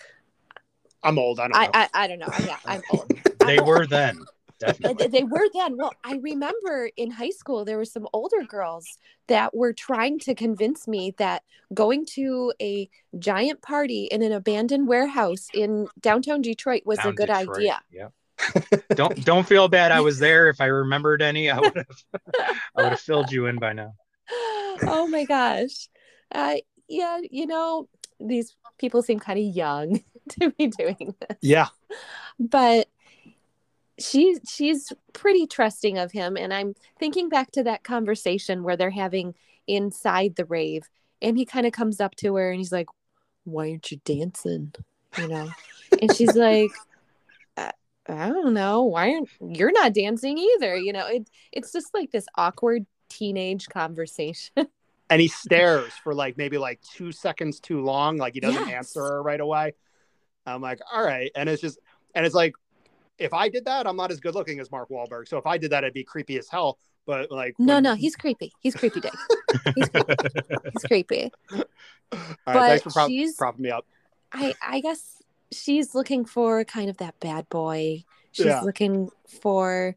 [1.04, 1.38] I'm old.
[1.40, 1.70] I don't know.
[1.74, 2.28] I, I don't know.
[2.46, 3.10] Yeah, I'm old.
[3.46, 4.18] They were then.
[4.60, 5.06] They- Definitely.
[5.08, 5.76] they were then.
[5.76, 8.86] Well, I remember in high school there were some older girls
[9.26, 11.42] that were trying to convince me that
[11.74, 12.88] going to a
[13.18, 17.80] giant party in an abandoned warehouse in downtown Detroit was a good Detroit, idea.
[17.92, 18.08] Yeah.
[18.94, 19.92] don't don't feel bad.
[19.92, 20.48] I was there.
[20.48, 22.22] If I remembered any, I would have
[22.76, 23.92] I would have filled you in by now.
[24.82, 25.88] oh my gosh.
[26.34, 26.56] Uh,
[26.88, 27.88] yeah, you know,
[28.20, 30.00] these people seem kind of young
[30.40, 31.38] to be doing this.
[31.40, 31.68] yeah.
[32.38, 32.88] But
[33.98, 38.90] she's she's pretty trusting of him and I'm thinking back to that conversation where they're
[38.90, 39.34] having
[39.68, 40.88] inside the rave
[41.22, 42.88] and he kind of comes up to her and he's like,
[43.44, 44.74] "Why aren't you dancing?"
[45.16, 45.48] you know.
[46.02, 46.72] and she's like,
[47.56, 47.70] I,
[48.08, 48.82] I don't know.
[48.82, 50.76] Why aren't you're not dancing either?
[50.76, 54.52] You know, it it's just like this awkward teenage conversation.
[55.10, 58.16] And he stares for like maybe like two seconds too long.
[58.16, 58.74] Like he doesn't Yes.
[58.74, 59.74] answer her right away.
[60.46, 61.30] I'm like, all right.
[61.34, 61.78] And it's just,
[62.14, 62.54] and it's like,
[63.18, 65.28] if I did that, I'm not as good looking as Mark Wahlberg.
[65.28, 66.78] So if I did that, it'd be creepy as hell.
[67.06, 68.52] But like, no, when- no, he's creepy.
[68.60, 69.12] He's creepy, Dave.
[69.76, 70.14] He's creepy.
[70.72, 71.32] He's creepy.
[71.52, 71.58] All
[72.12, 73.86] right, but thanks for prop- propping me up.
[74.32, 78.04] I I guess she's looking for kind of that bad boy.
[78.32, 78.62] She's Yeah.
[78.62, 79.96] looking for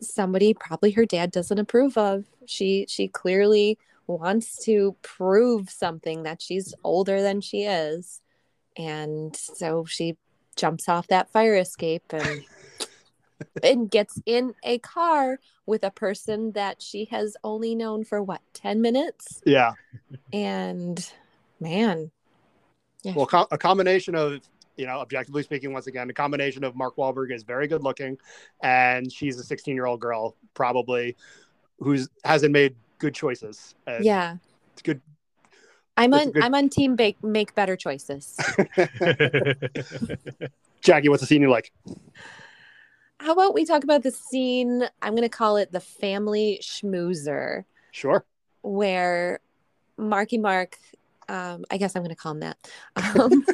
[0.00, 2.24] somebody probably her dad doesn't approve of.
[2.46, 8.20] She she clearly wants to prove something that she's older than she is.
[8.78, 10.16] And so she
[10.56, 12.44] jumps off that fire escape and
[13.62, 18.40] and gets in a car with a person that she has only known for what
[18.54, 19.72] 10 minutes Yeah.
[20.32, 21.12] and
[21.60, 22.10] man
[23.04, 24.40] Well, co- a combination of,
[24.76, 28.18] you know, objectively speaking, once again, a combination of Mark Wahlberg is very good looking,
[28.62, 31.16] and she's a 16 year old girl, probably,
[31.78, 33.74] who's hasn't made good choices.
[34.00, 34.36] Yeah
[34.78, 35.00] it's good.
[35.98, 38.36] I'm on good- I'm on team bake make better choices.
[40.80, 41.72] Jackie, what's the scene you like?
[43.20, 44.84] How about we talk about the scene?
[45.02, 48.24] I'm going to call it the family schmoozer, Sure.
[48.62, 49.40] where
[49.96, 50.78] Marky Mark,
[51.28, 52.56] um, I guess I'm going to call him that,
[52.96, 53.44] um,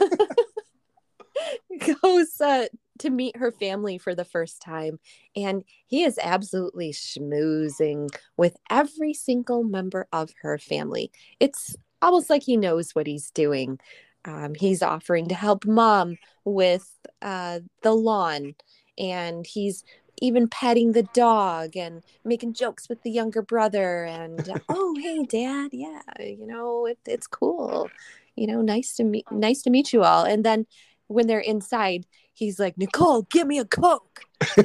[2.03, 2.67] goes uh,
[2.99, 4.99] to meet her family for the first time,
[5.35, 11.11] and he is absolutely schmoozing with every single member of her family.
[11.41, 13.81] It's almost like he knows what he's doing.
[14.25, 16.91] Um, he's offering to help mom with
[17.23, 18.55] uh, the lawn,
[18.99, 19.85] and he's
[20.21, 24.05] even petting the dog and making jokes with the younger brother.
[24.05, 27.91] And oh, hey, dad, yeah, you know, it, it's cool.
[28.37, 30.25] You know, nice to meet, nice to meet you all.
[30.25, 30.67] And then
[31.07, 34.21] when they're inside, he's like, Nicole, give me a coke.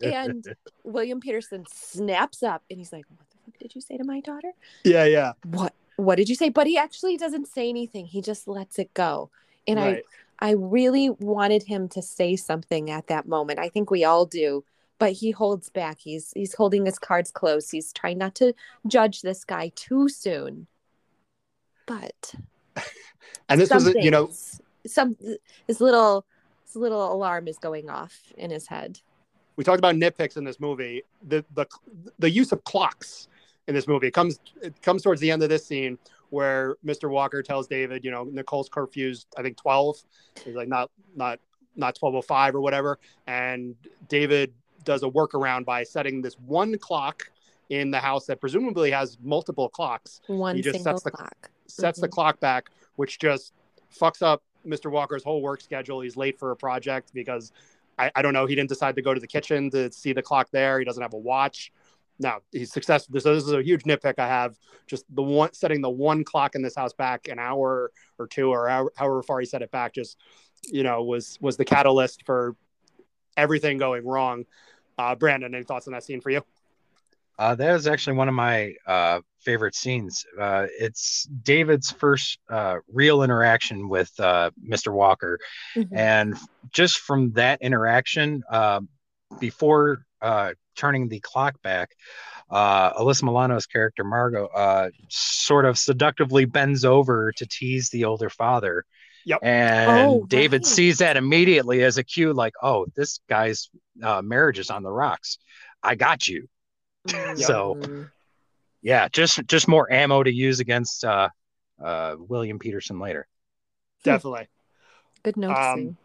[0.00, 0.44] And
[0.84, 4.20] William Petersen snaps up, and he's like, What the fuck did you say to my
[4.20, 4.52] daughter?
[4.84, 5.32] Yeah, yeah.
[5.44, 6.48] what what did you say?
[6.48, 8.06] But he actually doesn't say anything.
[8.06, 9.30] He just lets it go.
[9.66, 10.04] And right.
[10.38, 13.58] i i really wanted him to say something at that moment.
[13.58, 14.64] I think we all do.
[15.00, 15.98] But he holds back.
[16.00, 17.70] He's he's holding his cards close.
[17.70, 18.54] He's trying not to
[18.86, 20.68] judge this guy too soon.
[21.86, 22.34] But
[23.48, 24.30] and this was, you know,
[24.86, 25.16] some
[25.66, 26.24] his little
[26.64, 29.00] his little alarm is going off in his head.
[29.56, 31.02] We talked about nitpicks in this movie.
[31.26, 31.66] The the
[32.20, 33.26] the use of clocks
[33.68, 35.96] in this movie it comes it comes towards the end of this scene
[36.30, 37.08] where Mr.
[37.08, 39.96] Walker tells David, you know, Nicole's curfew's I think twelve.
[40.44, 41.38] He's like not not
[41.76, 43.74] not twelve oh five or whatever, and
[44.08, 44.52] David
[44.84, 47.30] does a workaround by setting this one clock
[47.70, 51.50] in the house that presumably has multiple clocks, one He just single sets the- clock
[51.66, 52.12] sets the Mhm.
[52.12, 53.52] clock back, which just
[53.94, 54.90] fucks up Mr.
[54.90, 56.00] Walker's whole work schedule.
[56.00, 57.52] He's late for a project because
[57.98, 58.44] I, I don't know.
[58.46, 60.78] He didn't decide to go to the kitchen to see the clock there.
[60.78, 61.72] He doesn't have a watch.
[62.20, 63.18] No, he's successful.
[63.20, 64.56] So this is a huge nitpick I have.
[64.88, 68.50] Just the one setting the one clock in this house back an hour or two
[68.50, 69.94] or however, however far he set it back.
[69.94, 70.18] Just
[70.64, 72.56] you know was was the catalyst for
[73.36, 74.44] everything going wrong.
[74.98, 76.42] Uh, Brandon, any thoughts on that scene for you?
[77.38, 80.24] Uh, that is actually one of my uh, favorite scenes.
[80.40, 84.92] Uh, it's David's first uh, real interaction with uh, Mr.
[84.92, 85.38] Walker,
[85.76, 85.86] Mhm.
[85.92, 86.36] and
[86.72, 88.80] just from that interaction, uh,
[89.38, 91.90] before uh, turning the clock back,
[92.50, 98.30] uh, Alyssa Milano's character Margo uh, sort of seductively bends over to tease the older
[98.30, 98.84] father,
[99.24, 99.40] Yep.
[99.42, 100.66] And Oh, David right.
[100.66, 103.68] sees that immediately as a cue, like, oh, this guy's
[104.02, 105.36] uh, marriage is on the rocks.
[105.82, 106.48] I got you.
[107.36, 108.10] So- Mm.
[108.80, 111.28] Yeah, just just more ammo to use against uh,
[111.84, 113.26] uh, William Petersen later.
[114.04, 114.46] Definitely.
[115.24, 115.96] good noticing.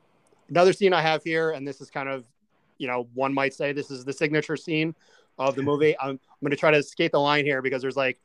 [0.49, 2.25] Another scene I have here, and this is kind of,
[2.83, 4.93] you know, one might say this is the signature scene
[5.37, 5.97] of the movie.
[6.01, 8.19] I'm, I'm going to try to skate the line here because there's like,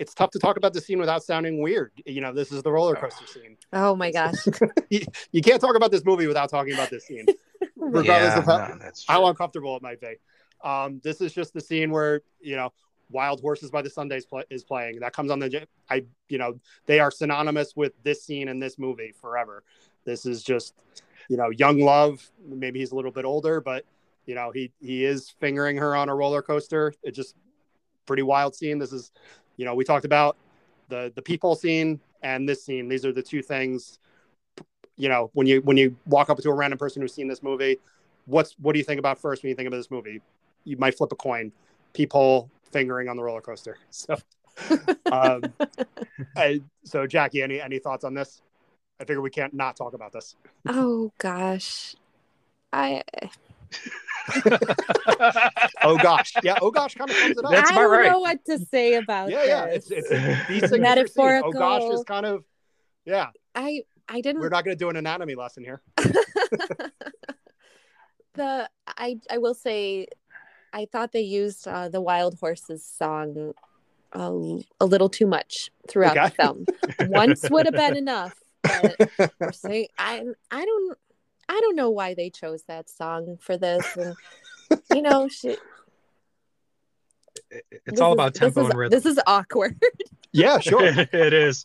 [0.00, 1.92] it's tough to talk about the scene without sounding weird.
[2.04, 3.56] You know, this is the roller coaster scene.
[3.72, 4.34] oh my gosh.
[4.90, 7.26] You, you can't talk about this movie without talking about this scene.
[7.76, 10.16] Regardless yeah, of how- no, how uncomfortable it might be.
[10.64, 12.72] Um, this is just the scene where you know
[13.10, 15.00] Wild Horses by the Sundays play, is playing.
[15.00, 18.78] That comes on the I you know they are synonymous with this scene in this
[18.78, 19.62] movie forever.
[20.04, 20.74] This is just
[21.28, 22.26] you know young love.
[22.46, 23.84] Maybe he's a little bit older, but
[24.26, 26.92] you know he he is fingering her on a roller coaster.
[27.02, 27.36] It's just
[28.06, 28.78] pretty wild scene.
[28.78, 29.12] This is
[29.56, 30.36] you know we talked about
[30.88, 32.88] the the people scene and this scene.
[32.88, 33.98] These are the two things.
[34.96, 37.42] You know when you when you walk up to a random person who's seen this
[37.42, 37.78] movie
[38.26, 40.20] what's what do you think about first when you think about this movie?
[40.64, 41.52] You might flip a coin,
[41.92, 43.78] peephole, fingering on the roller coaster.
[43.90, 44.16] So,
[45.10, 45.42] um,
[46.36, 48.40] I, so Jackie, any any thoughts on this?
[49.00, 50.36] I figure we can't not talk about this.
[50.68, 51.94] oh gosh.
[52.72, 53.02] I
[55.82, 56.56] Oh gosh, yeah.
[56.62, 57.50] Oh gosh, kind of sums it up.
[57.50, 58.10] That's I don't right.
[58.10, 59.32] know what to say about it.
[59.32, 59.66] yeah, yeah.
[59.66, 59.90] this.
[59.90, 60.78] It's it's the signature.
[60.78, 61.50] Metaphorical.
[61.54, 62.44] Oh gosh is kind of
[63.04, 63.28] yeah.
[63.54, 65.82] I I didn't We're not going to do an anatomy lesson here.
[68.34, 70.06] the I I will say
[70.72, 73.54] I thought they used uh, the Wild Horses song
[74.12, 76.28] a, a little too much throughout Okay.
[76.28, 76.66] the film.
[77.10, 79.10] Once would have been enough, but
[79.62, 80.98] we're I I don't
[81.48, 84.16] I don't know why they chose that song for this and
[84.92, 85.56] you know she,
[87.86, 88.96] it's all is- about this tempo is, and rhythm.
[88.96, 89.80] This is awkward.
[90.32, 90.82] Yeah, sure.
[90.84, 91.64] it is.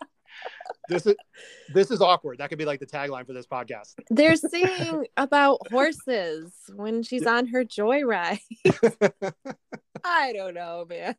[0.89, 1.15] This is
[1.73, 2.39] this is awkward.
[2.39, 3.93] That could be like the tagline for this podcast.
[4.09, 8.39] They're singing about horses when she's on her joyride.
[10.03, 11.15] I don't know, man.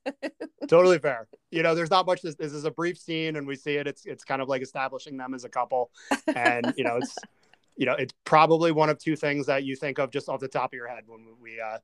[0.69, 1.29] totally fair.
[1.51, 2.23] You know, there's not much.
[2.23, 3.87] This, this is a brief scene, and we see it.
[3.87, 5.91] It's it's kind of like establishing them as a couple,
[6.35, 7.17] and you know, it's
[7.77, 10.49] you know, it's probably one of two things that you think of just off the
[10.49, 11.79] top of your head when we uh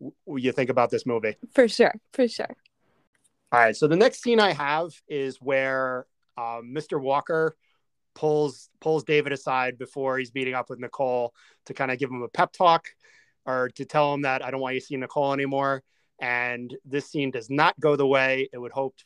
[0.00, 1.36] w- you think about this movie.
[1.54, 2.56] For sure, for sure.
[3.52, 7.00] All right, so the next scene I have is where um, Mr.
[7.00, 7.56] Walker
[8.14, 11.34] pulls pulls David aside before he's meeting up with Nicole
[11.66, 12.86] to kind of give him a pep talk
[13.44, 15.82] or to tell him that I don't want you to see Nicole anymore.
[16.18, 18.96] And this scene does not go the way it would hope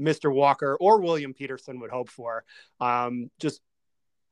[0.00, 0.32] Mr.
[0.32, 2.44] Walker or William Petersen would hope for.
[2.80, 3.60] Um, just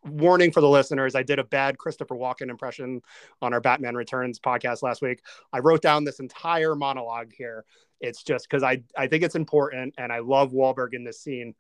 [0.04, 3.02] warning for the listeners I did a bad Christopher Walken impression
[3.42, 5.22] on our Batman Returns podcast last week.
[5.52, 7.64] I wrote down this entire monologue here.
[8.00, 11.54] It's just because I, I think it's important and I love Wahlberg in this scene.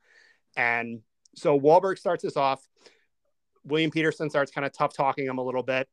[0.58, 1.00] And
[1.36, 2.68] so Wahlberg starts this off.
[3.64, 5.88] William Petersen starts kind of tough talking him a little bit.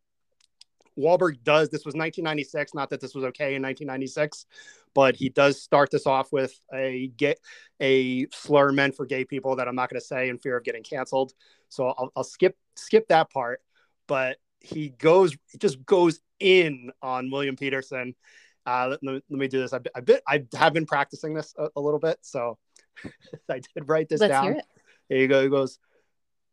[0.98, 1.70] Wahlberg does.
[1.70, 2.74] This was 1996.
[2.74, 4.46] Not that this was okay in 1996,
[4.94, 7.40] but he does start this off with a get
[7.80, 10.64] a slur meant for gay people that I'm not going to say in fear of
[10.64, 11.34] getting canceled.
[11.70, 13.62] So I'll, I'll skip skip that part.
[14.08, 18.16] But he goes just goes in on William Petersen.
[18.66, 19.74] Uh, let, let me do this.
[19.74, 22.58] I, I bit I have been practicing this a, a little bit, so
[23.50, 24.44] I did write this Let's down.
[24.44, 24.66] hear it.
[25.10, 25.44] Here you go.
[25.44, 25.80] He goes,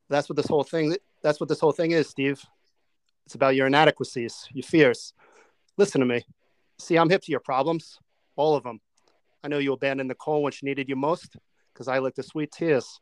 [0.09, 2.45] That's what this whole thing that's what this whole thing is, Steve.
[3.27, 5.15] It's about your inadequacies, your fears.
[5.79, 6.25] Listen to me.
[6.79, 7.99] See, I'm hip to your problems.
[8.37, 8.81] All of them.
[9.45, 11.37] I know you abandoned Nicole when she needed you most,
[11.73, 13.01] because I licked the sweet tears.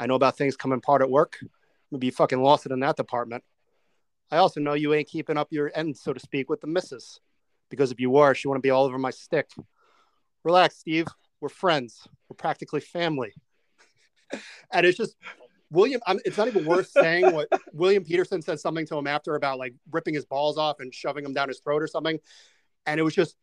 [0.00, 1.38] I know about things coming apart at work.
[1.90, 3.44] Maybe you fucking lost it in that department.
[4.30, 7.20] I also know you ain't keeping up your end, so to speak, with the missus.
[7.70, 9.50] Because if you were, she wouldn't be all over my stick.
[10.44, 11.06] Relax, Steve.
[11.40, 12.06] We're friends.
[12.28, 13.32] We're practically family.
[14.72, 15.16] and it's just
[15.70, 16.00] William.
[16.06, 19.58] I'm, it's not even worth saying what William Petersen said something to him after about
[19.58, 22.18] like ripping his balls off and shoving him down his throat or something.
[22.86, 23.36] And it was just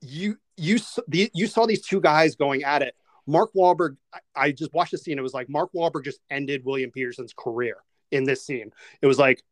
[0.00, 2.94] you you the, you saw these two guys going at it.
[3.26, 3.96] Mark Wahlberg.
[4.12, 5.18] I, I just watched the scene.
[5.18, 7.76] It was like Mark Wahlberg just ended William Petersen's career
[8.10, 8.72] in this scene.
[9.02, 9.42] It was like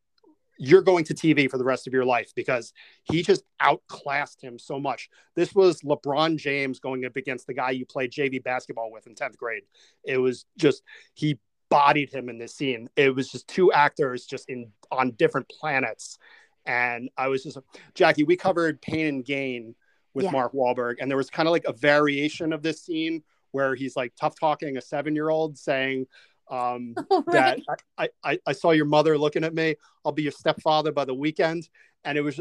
[0.58, 2.72] you're going to TV for the rest of your life because
[3.04, 5.08] he just outclassed him so much.
[5.36, 9.14] This was LeBron James going up against the guy you played JV basketball with in
[9.14, 9.62] 10th grade.
[10.04, 10.82] It was just
[11.14, 11.38] he
[11.70, 12.88] bodied him in this scene.
[12.96, 16.18] It was just two actors just in on different planets.
[16.66, 17.58] And I was just
[17.94, 19.74] Jackie, we covered Pain and Gain
[20.14, 20.32] with Yeah.
[20.32, 23.96] Mark Wahlberg, and there was kind of like a variation of this scene where he's
[23.96, 26.06] like tough talking a seven year old saying,
[26.50, 27.60] um, All that.
[27.96, 29.76] I, I, I saw your mother looking at me.
[30.04, 31.68] I'll be your stepfather by the weekend.
[32.04, 32.40] And it was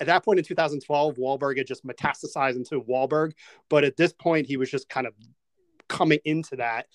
[0.00, 3.32] at that point in 2012, Wahlberg had just metastasized into Wahlberg.
[3.68, 5.14] But at this point, he was just kind of
[5.88, 6.86] coming into that.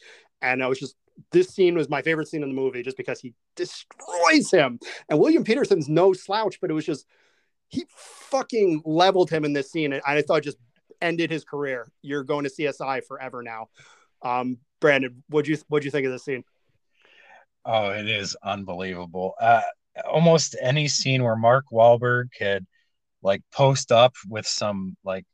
[0.41, 0.95] And I was just
[1.31, 4.79] this scene was my favorite scene in the movie just because he destroys him.
[5.09, 7.05] And William Petersen's no slouch, but it was just
[7.69, 10.57] he fucking leveled him in this scene, and I thought just
[11.01, 11.91] ended his career.
[12.01, 13.67] You're going to CSI forever now.
[14.21, 16.43] Um, Brandon, what'd you what'd you think of this scene?
[17.65, 19.34] Oh, it is unbelievable.
[19.39, 19.61] Uh,
[20.09, 22.65] almost any scene where Mark Wahlberg could
[23.21, 25.25] like post up with some like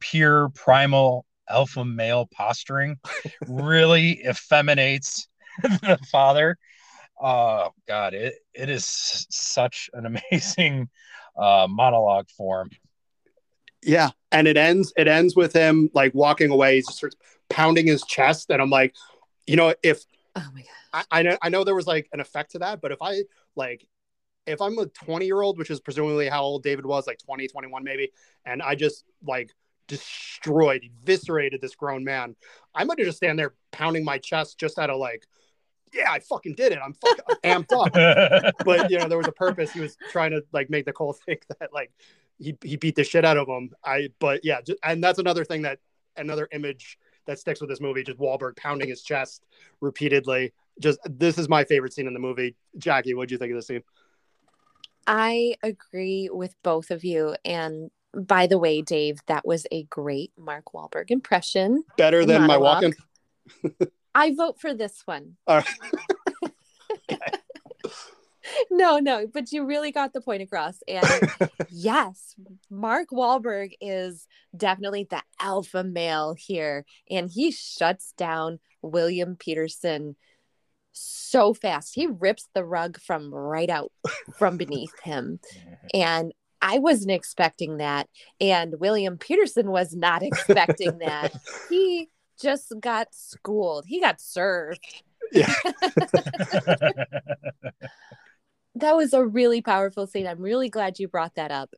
[0.00, 2.98] pure primal alpha male posturing
[3.48, 5.28] really effeminates
[5.62, 6.58] the father.
[7.20, 8.84] Oh God, it it is
[9.30, 10.88] such an amazing
[11.36, 12.70] uh, monologue form.
[13.82, 16.76] Yeah, and it ends it ends with him like walking away.
[16.76, 17.16] He just starts
[17.48, 18.94] pounding his chest, and I'm like,
[19.46, 20.04] you know, if
[20.36, 20.68] Oh my god.
[20.92, 23.22] I, I know I know there was like an effect to that, but if I
[23.56, 23.86] like
[24.46, 27.48] if I'm a 20 year old, which is presumably how old David was, like 20,
[27.48, 28.12] 21 maybe,
[28.46, 29.52] and I just like
[29.88, 32.34] destroyed, eviscerated this grown man,
[32.74, 35.26] I might have just stand there pounding my chest just out of like,
[35.92, 36.78] yeah, I fucking did it.
[36.82, 38.54] I'm fucking amped up.
[38.64, 39.72] But you know, there was a purpose.
[39.72, 41.90] He was trying to like make Nicole think that like
[42.38, 43.72] he he beat the shit out of him.
[43.84, 45.78] I but yeah, just, and that's another thing that
[46.16, 49.44] another image that sticks with this movie, just Wahlberg pounding his chest
[49.80, 50.52] repeatedly.
[50.80, 52.56] Just this is my favorite scene in the movie.
[52.78, 53.82] Jackie, what do you think of this scene?
[55.06, 57.36] I agree with both of you.
[57.44, 61.84] And by the way, Dave, that was a great Mark Wahlberg impression.
[61.98, 62.94] Better than my Walken.
[64.14, 65.36] I vote for this one.
[65.46, 65.68] All right.
[68.70, 70.78] no, no, but you really got the point across.
[70.86, 71.06] And
[71.70, 72.34] yes,
[72.70, 74.26] Mark Wahlberg is
[74.56, 80.16] definitely the alpha male here, and he shuts down William Petersen
[80.92, 81.94] so fast.
[81.94, 83.92] He rips the rug from right out
[84.36, 85.40] from beneath him.
[85.94, 88.08] And I wasn't expecting that.
[88.40, 91.32] And William Petersen was not expecting that.
[91.70, 92.08] He
[92.40, 95.02] just got schooled, he got served.
[95.32, 95.54] Yeah.
[98.80, 100.26] That was a really powerful scene.
[100.26, 101.74] I'm really glad you brought that up.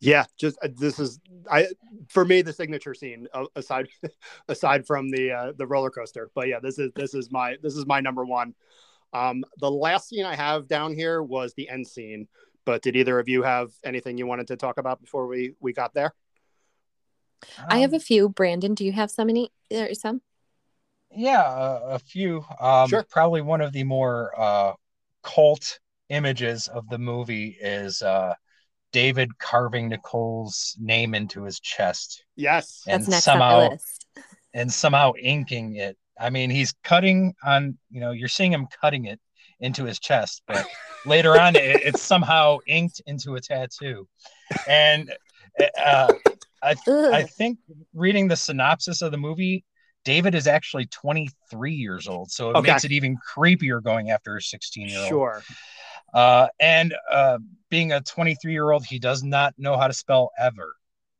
[0.00, 1.68] Yeah, just uh, this is I
[2.08, 3.88] for me the signature scene uh, aside
[4.48, 6.30] aside from the uh, the roller coaster.
[6.34, 8.54] But yeah, this is this is my this is my number one.
[9.12, 12.26] Um, the last scene I have down here was the end scene.
[12.64, 15.72] But did either of you have anything you wanted to talk about before we we
[15.72, 16.14] got there?
[17.68, 18.28] I have a few.
[18.28, 19.28] Brandon, do you have some?
[19.28, 20.20] Any or some?
[21.14, 22.44] Yeah, a, a few.
[22.60, 23.04] Um, Sure.
[23.08, 24.72] Probably one of the more uh,
[25.22, 25.78] cult
[26.12, 28.34] images of the movie is uh,
[28.92, 32.82] David carving Nicole's name into his chest Yes.
[32.86, 34.06] and That's next somehow on the list.
[34.54, 35.96] and somehow inking it.
[36.20, 37.78] I mean, he's cutting on.
[37.90, 39.18] You know, you're seeing him cutting it
[39.60, 40.66] into his chest, but
[41.06, 44.06] later on, it, it's somehow inked into a tattoo.
[44.68, 45.10] And
[45.84, 46.12] uh,
[46.62, 47.14] I Ugh.
[47.14, 47.58] I think
[47.94, 49.64] reading the synopsis of the movie,
[50.04, 52.72] David is actually 23 years old, so it Okay.
[52.72, 55.08] makes it even creepier going after a 16 year old.
[55.08, 55.42] Sure.
[56.12, 57.38] Uh, and uh,
[57.70, 60.74] being a 23 year old, he does not know how to spell ever.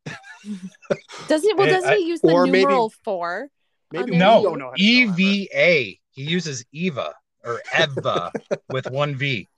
[1.28, 1.66] Doesn't well?
[1.68, 3.49] Doesn't I- he use the or maybe- numeral four?
[3.93, 4.28] Maybe On we there?
[4.28, 6.01] don't No, know how to E spell V A.
[6.11, 7.14] He uses Eva
[7.45, 8.32] or Eva
[8.70, 9.49] with one V.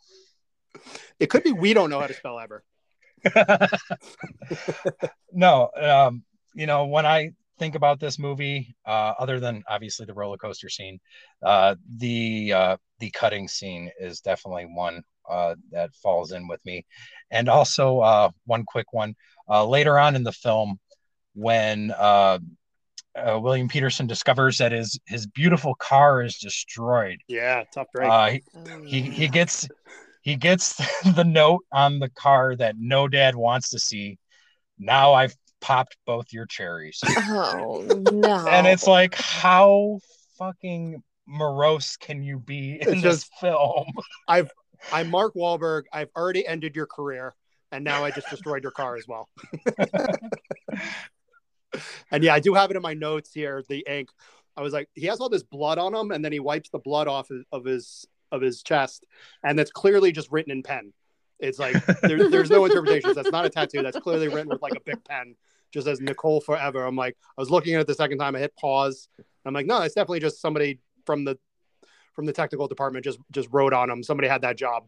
[1.21, 2.63] It could be we don't know how to spell ever.
[5.33, 6.23] no, um,
[6.55, 10.69] you know, when I think about this movie, uh, other than obviously the roller coaster
[10.69, 11.01] scene,
[11.43, 16.85] uh, the uh, the cutting scene is definitely one uh, that falls in with me.
[17.31, 19.15] And also uh, one quick one
[19.49, 20.79] uh, later on in the film,
[21.35, 22.39] when uh,
[23.17, 28.11] uh, William Petersen discovers that his his beautiful car is destroyed, Yeah, tough break.
[28.11, 29.11] uh, he, Oh, he yeah.
[29.11, 29.69] he gets
[30.23, 30.77] he gets
[31.15, 34.19] the note on the car that no dad wants to see.
[34.79, 37.01] Now I've popped both your cherries.
[37.17, 38.47] Oh no!
[38.49, 39.99] And it's like, how
[40.39, 43.87] fucking morose can you be in It's this just- film?
[44.93, 45.85] I'm Mark Wahlberg.
[45.93, 47.35] I've already ended your career,
[47.73, 49.29] and now I just destroyed your car as well.
[52.11, 53.63] and yeah, I do have it in my notes here.
[53.69, 54.09] The ink.
[54.57, 56.79] I was like, he has all this blood on him, and then he wipes the
[56.79, 59.07] blood off of- his of his chest,
[59.45, 60.93] and that's clearly just written in pen.
[61.39, 63.15] It's like there, there's no interpretations.
[63.17, 63.83] That's not a tattoo.
[63.83, 65.37] That's clearly written with like a big pen,
[65.73, 66.85] just as Nicole forever.
[66.85, 68.35] I'm like, I was looking at it the second time.
[68.35, 69.09] I hit pause.
[69.45, 71.39] I'm like, no, it's definitely just somebody from the
[72.15, 74.03] from the technical department just just wrote on him.
[74.03, 74.85] Somebody had that job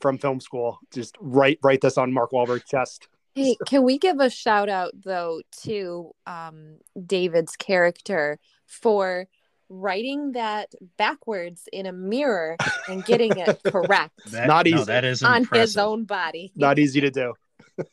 [0.00, 0.78] from film school.
[0.92, 3.08] Just write write this on Mark Wahlberg's chest.
[3.34, 9.26] Hey, can we give a shout out though to um, David's character for
[9.70, 12.56] writing that backwards in a mirror
[12.88, 14.84] and getting it correct That, Not no, easy.
[14.84, 15.62] that is on impressive.
[15.62, 16.52] his own body?
[16.56, 17.34] Not easy to do.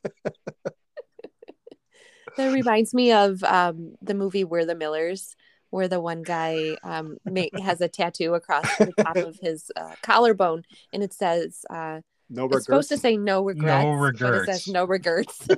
[2.37, 5.35] That reminds me of um, the movie We're the Millers,
[5.75, 9.91] where the one guy um, ma- has a tattoo across the top of his uh,
[10.01, 10.63] collarbone,
[10.93, 11.99] and it says, uh,
[12.29, 14.63] No "It's supposed to say no regrets." But it regrets.
[14.63, 15.45] says no regrets.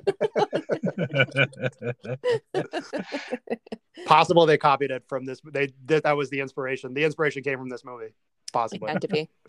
[4.07, 5.39] Possible they copied it from this.
[5.51, 6.93] They that, that was the inspiration.
[6.93, 8.05] The inspiration came from this movie.
[8.05, 8.13] It
[8.51, 8.91] Possibly.
[8.91, 9.29] had to be.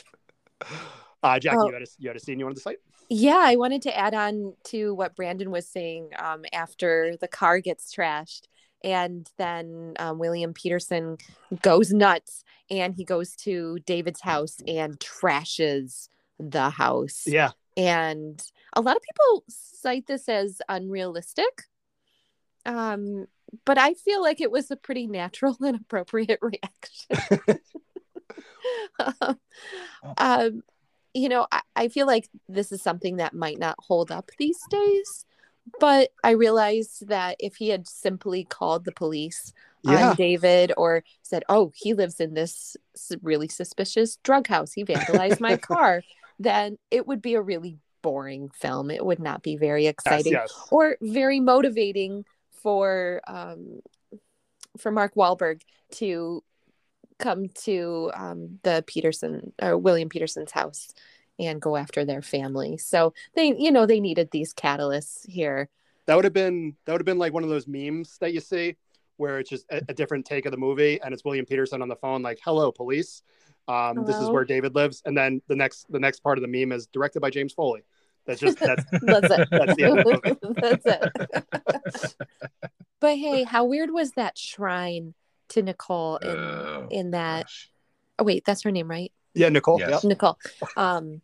[1.20, 1.66] Uh, Jackie, Oh.
[1.66, 2.76] you had a you had a scene you wanted to cite?
[3.08, 7.58] Yeah, I wanted to add on to what Brandon was saying um, after the car
[7.58, 8.42] gets trashed.
[8.84, 11.18] And then um, William Petersen
[11.62, 16.08] goes nuts and he goes to David's house and trashes
[16.38, 17.24] the house.
[17.26, 17.50] Yeah.
[17.76, 18.42] And
[18.74, 21.64] a lot of people cite this as unrealistic.
[22.66, 23.26] Um,
[23.64, 27.60] but I feel like it was a pretty natural and appropriate reaction.
[29.20, 29.38] um,
[30.18, 30.62] um,
[31.14, 34.60] you know, I, I feel like this is something that might not hold up these
[34.70, 35.24] days.
[35.80, 39.52] But I realized that if he had simply called the police
[39.82, 40.10] Yeah.
[40.10, 42.76] on David or said, "Oh, he lives in this
[43.22, 44.72] really suspicious drug house.
[44.72, 46.02] He vandalized my car,"
[46.38, 48.90] then it would be a really boring film.
[48.90, 50.52] It would not be very Yes, exciting yes.
[50.70, 53.80] or very motivating for um,
[54.78, 55.62] for Mark Wahlberg
[55.92, 56.42] to
[57.18, 60.88] come to um, the Petersen or William Petersen's house
[61.38, 62.76] and go after their family.
[62.76, 65.68] So they, you know, they needed these catalysts here.
[66.06, 68.40] That would have been that would have been like one of those memes that you
[68.40, 68.76] see
[69.18, 71.88] where it's just a, a different take of the movie and it's William Petersen on
[71.88, 73.22] the phone like, "Hello, police.
[73.66, 76.48] Um, this is where David lives." And then the next the next part of the
[76.48, 77.82] meme is directed by James Foley.
[78.26, 79.48] That's just that's That's it.
[79.50, 82.14] That's the end of the That's it.
[83.00, 85.14] but hey, how weird was that shrine
[85.50, 87.44] to Nicole in Oh, in that?
[87.44, 87.70] gosh.
[88.18, 89.12] Oh wait, that's her name, right?
[89.34, 89.78] yeah, Nicole.
[89.78, 89.90] Yes.
[89.90, 90.04] Yep.
[90.04, 90.38] Nicole.
[90.76, 91.20] Um,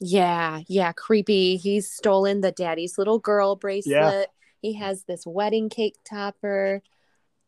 [0.00, 1.56] yeah, yeah, creepy.
[1.56, 4.28] He's stolen the daddy's little girl bracelet.
[4.62, 6.82] He has this wedding cake topper.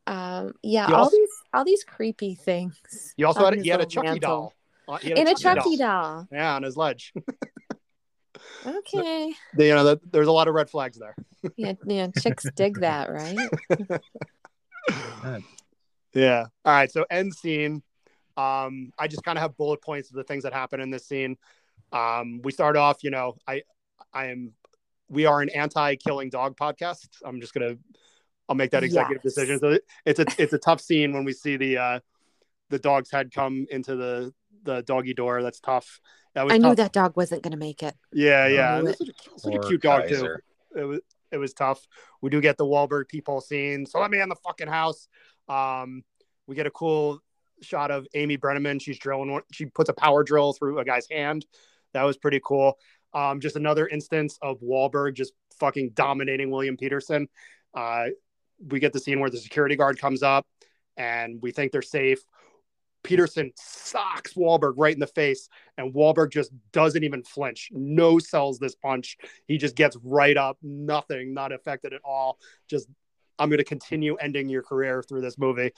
[0.07, 3.15] Um, yeah, He all also- these all these creepy things.
[3.17, 4.31] You also had his he had a little Chucky mantle.
[4.31, 4.55] doll.
[4.89, 6.29] Uh, he had And a Chucky Chucky doll.
[6.33, 7.13] Yeah, on his ledge.
[8.65, 9.33] Okay.
[9.59, 11.15] you know, that, there's a lot of red flags there.
[11.57, 13.37] Yeah, yeah, chicks dig that, right?
[16.15, 16.47] Yeah.
[16.65, 16.91] All right.
[16.91, 17.83] So end scene.
[18.37, 21.07] Um, I just kind of have bullet points of the things that happen in this
[21.07, 21.37] scene.
[21.93, 23.63] Um, we start off, you know, I
[24.13, 24.53] I am
[25.09, 27.09] we are an anti-killing dog podcast.
[27.25, 27.77] I'm just gonna
[28.49, 29.35] I'll make that executive Yes.
[29.35, 29.59] decision.
[29.59, 32.01] So it's a it's a tough scene when we see the uh
[32.71, 34.33] the dog's head come into the
[34.65, 35.43] the doggy door.
[35.43, 36.01] That's tough.
[36.35, 37.95] That was I knew that dog wasn't gonna make it.
[38.13, 38.81] Yeah, yeah.
[38.81, 38.99] it.
[38.99, 40.37] Such, a, such a cute dog too
[40.77, 41.87] it was it was tough.
[42.23, 43.85] We do get the Wahlberg people scene.
[43.87, 45.09] So let me in the fucking house.
[45.49, 46.03] Um,
[46.47, 47.21] we get a cool
[47.61, 48.81] shot of Amy Brenneman.
[48.81, 49.33] She's drilling.
[49.33, 51.45] one- She puts a power drill through a guy's hand.
[51.95, 52.79] That was pretty cool.
[53.15, 57.29] Um, just another instance of Wahlberg just fucking dominating William Petersen.
[57.75, 58.07] Uh,
[58.67, 60.47] we get the scene where the security guard comes up,
[60.97, 62.21] and we think they're safe.
[63.05, 67.69] Petersen socks Wahlberg right in the face, and Wahlberg just doesn't even flinch.
[67.73, 69.17] No sells this punch.
[69.47, 72.39] He just gets right up, nothing, not affected at all.
[72.69, 72.89] Just,
[73.39, 75.73] I'm going to continue ending your career through this movie.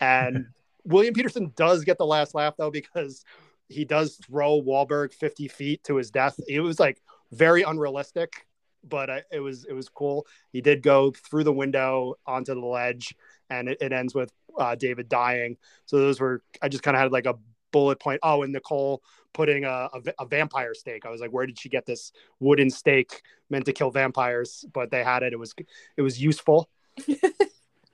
[0.00, 0.46] And
[0.84, 3.22] William Petersen does get the last laugh, though, because
[3.68, 6.38] he does throw Wahlberg 50 feet to his death.
[6.48, 7.00] It was like
[7.32, 8.46] very unrealistic,
[8.84, 10.26] but I, it was it was cool.
[10.52, 13.14] He did go through the window onto the ledge,
[13.50, 15.56] and it, it ends with uh, David dying.
[15.86, 17.34] So those were I just kind of had like a
[17.72, 18.20] bullet point.
[18.22, 19.02] Oh, and Nicole
[19.32, 21.06] putting a, a, a vampire stake.
[21.06, 24.64] I was like, where did she get this wooden stake meant to kill vampires?
[24.72, 25.32] But they had it.
[25.32, 25.54] It was
[25.96, 26.68] it was useful.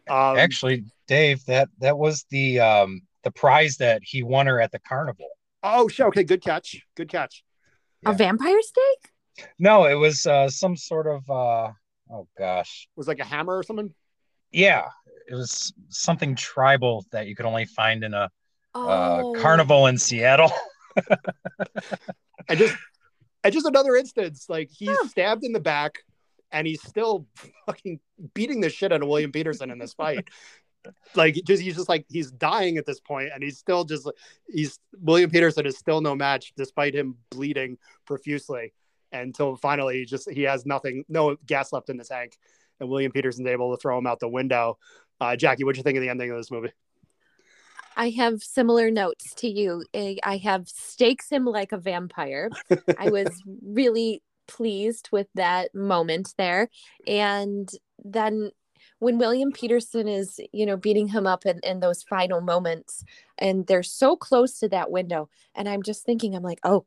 [0.09, 4.73] Um, Actually, Dave, that that was the um the prize that he won her at
[4.73, 5.29] the carnival.
[5.63, 6.07] Oh, shit.
[6.07, 6.83] Okay, good catch.
[6.97, 7.43] Good catch.
[8.03, 8.11] Yeah.
[8.11, 9.47] A vampire steak?
[9.59, 11.71] No, it was uh some sort of uh
[12.11, 12.89] oh gosh.
[12.91, 13.95] It was like a hammer or something.
[14.51, 14.89] Yeah,
[15.29, 18.31] it was something tribal that you could only find in a
[18.75, 19.35] uh, Oh.
[19.41, 20.53] carnival in Seattle.
[22.49, 22.77] and just
[23.45, 25.09] and just another instance like he's Huh.
[25.09, 25.99] stabbed in the back
[26.51, 27.27] and he's still
[27.67, 28.01] fucking
[28.35, 30.27] beating the shit out of william petersen in this fight
[31.15, 34.09] like just he's just like he's dying at this point and he's still just
[34.49, 37.77] he's william petersen is still no match despite him bleeding
[38.07, 38.73] profusely
[39.13, 42.39] until finally he just he has nothing no gas left in the tank
[42.81, 44.79] and william petersen's able to throw him out the window
[45.21, 46.73] uh, jackie what'd you think of the ending of this movie
[47.97, 49.85] I have similar notes to you.
[49.93, 52.49] I I have stakes him like a vampire.
[52.97, 56.69] I was really pleased with that moment there.
[57.09, 57.69] And
[58.05, 58.51] then
[59.01, 63.05] when William Petersen is, you know, beating him up in, in those final moments,
[63.39, 65.29] and they're so close to that window.
[65.55, 66.85] And I'm just thinking, I'm like, oh,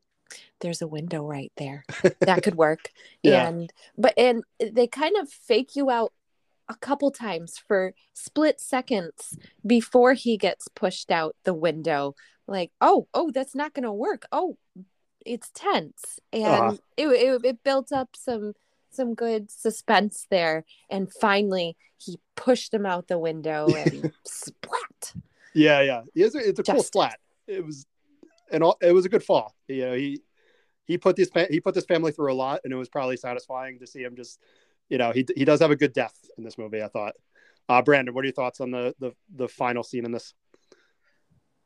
[0.60, 1.84] there's a window right there.
[2.22, 2.90] That could work.
[3.24, 3.48] Yeah.
[3.48, 6.14] And but and they kind of fake you out
[6.70, 12.16] a couple times for split seconds before he gets pushed out the window.
[12.48, 14.26] Like, oh, oh, that's not going to work.
[14.32, 14.58] Oh,
[15.26, 16.78] it's tense, and Uh-huh.
[16.98, 18.54] it, it it built up some
[18.94, 20.66] some good suspense there.
[20.90, 25.14] And finally, he pushed him out the window and splat.
[25.54, 26.02] Yeah, yeah.
[26.16, 26.88] It's a, it's a cool Justice.
[26.88, 27.20] splat.
[27.48, 27.86] It was,
[28.52, 29.56] and all, it was a good fall.
[29.68, 30.22] You know, he
[30.86, 33.80] he put this he put this family through a lot, and it was probably satisfying
[33.80, 34.40] to see him just,
[34.90, 36.82] you know, he he does have a good death in this movie.
[36.82, 37.14] I thought.
[37.70, 40.34] Uh, Brandon, what are your thoughts on the the the final scene in this?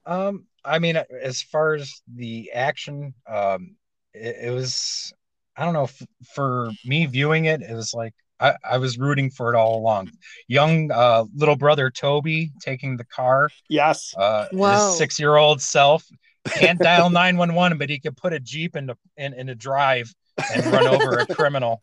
[0.05, 3.75] Um, I mean, as far as the action, um,
[4.13, 5.13] it, it was,
[5.57, 9.29] I don't know, f- for me viewing it, it was like I, I was rooting
[9.31, 10.11] for it all along.
[10.47, 14.13] Young uh, little brother Toby taking the car, Yes.
[14.17, 16.03] uh, his six-year-old self
[16.53, 20.13] can't dial 911, but he can put a jeep into in, in a drive
[20.53, 21.81] and run over a criminal.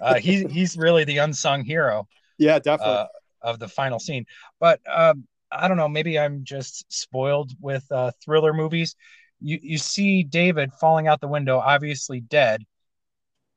[0.00, 2.06] Uh, he, he's really the unsung hero
[2.38, 2.94] Yeah, definitely.
[2.94, 3.06] uh,
[3.42, 4.24] of the final scene.
[4.60, 5.88] But um, I don't know.
[5.88, 8.96] Maybe I'm just spoiled with uh, thriller movies.
[9.40, 12.62] You you see David falling out the window, obviously dead,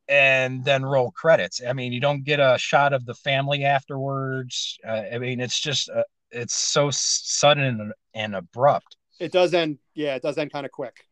[0.10, 1.62] and then roll credits.
[1.68, 4.78] I mean, you don't get a shot of the family afterwards.
[4.88, 8.96] Uh, I mean, it's just uh, it's so sudden and, and abrupt.
[9.20, 9.80] it does end.
[9.94, 11.04] Yeah, it does end kind of quick.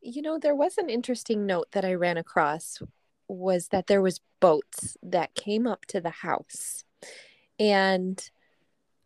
[0.00, 2.80] You know, there was an interesting note that I ran across
[3.28, 6.84] was that there was boats that came up to the house.
[7.58, 8.22] And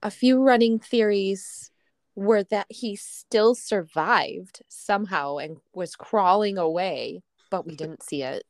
[0.02, 1.70] a few running theories
[2.14, 8.44] were that he still survived somehow and was crawling away, but we didn't see it.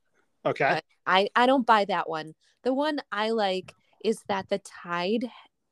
[0.45, 0.75] Okay.
[0.75, 2.35] But- I I don't buy that one.
[2.63, 3.75] The one I like
[4.05, 5.31] is that the tide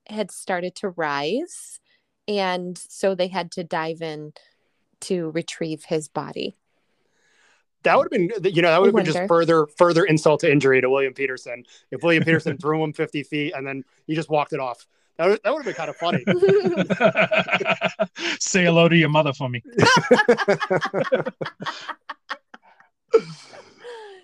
[0.08, 1.80] had started to rise
[2.26, 4.32] and so they had to dive in
[5.00, 6.56] to retrieve his body.
[7.84, 10.50] That would have been, you know, that would have been just further further insult to
[10.50, 14.28] injury to William Petersen if William Petersen threw him 50 feet and then he just
[14.28, 14.86] walked it off.
[15.16, 16.24] That would, that would have been kind of funny.
[18.40, 19.62] Say hello to your mother for me.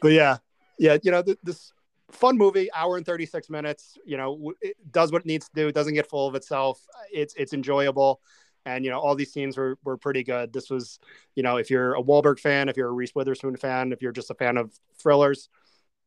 [0.04, 0.36] but yeah,
[0.78, 1.72] yeah, you know, th- this
[2.10, 5.66] fun movie, hour and 36 minutes, you know, it does what it needs to do.
[5.66, 6.78] It doesn't get full of itself.
[7.10, 8.20] It's, it's enjoyable.
[8.66, 10.52] And, you know, all these scenes were, were pretty good.
[10.52, 10.98] This was,
[11.34, 14.12] you know, if you're a Wahlberg fan, if you're a Reese Witherspoon fan, if you're
[14.12, 15.48] just a fan of thrillers,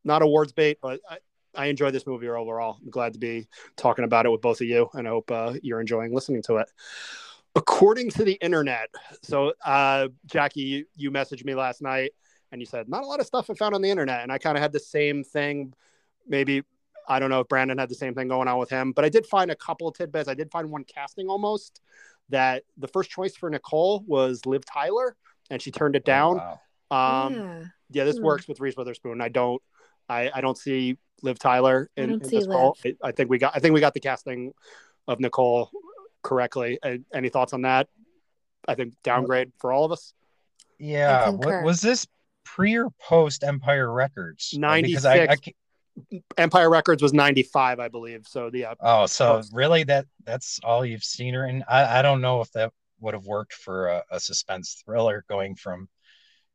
[0.04, 1.18] not awards bait, but I,
[1.56, 2.78] I enjoyed this movie overall.
[2.80, 5.54] I'm glad to be talking about it with both of you, and I hope uh,
[5.60, 6.68] you're enjoying listening to it.
[7.56, 8.90] According to the internet,
[9.24, 12.12] so uh, Jackie, you, you messaged me last night
[12.52, 14.38] and you said not a lot of stuff I found on the internet, and I
[14.38, 15.74] kind of had the same thing.
[16.26, 16.62] Maybe
[17.08, 19.08] I don't know if Brandon had the same thing going on with him, but I
[19.08, 20.28] did find a couple of tidbits.
[20.28, 21.80] I did find one casting almost
[22.28, 25.16] that the first choice for Nicole was Liv Tyler,
[25.50, 26.38] and she turned it down.
[26.38, 26.58] Oh,
[26.90, 27.26] wow.
[27.26, 27.64] Um, yeah.
[27.90, 28.24] yeah, this Hmm.
[28.24, 29.20] works with Reese Witherspoon.
[29.20, 29.62] I don't,
[30.08, 32.76] I, I don't see Liv Tyler I in, don't in see this role.
[32.84, 34.52] I, I think we got, I think we got the casting
[35.06, 35.70] of Nicole
[36.22, 36.78] correctly.
[36.82, 37.88] Uh, any thoughts on that?
[38.66, 40.12] I think downgrade for all of us.
[40.78, 41.30] Yeah.
[41.30, 42.06] What, was this
[42.54, 44.54] pre or post Empire Records?
[44.54, 45.36] Uh, Because I, I
[46.36, 48.26] Empire Records was 95, I believe.
[48.26, 49.52] So yeah, Oh, so Post.
[49.52, 51.64] really that that's all you've seen her in?
[51.68, 55.54] I, I don't know if that would have worked for a, a suspense thriller going
[55.54, 55.88] from,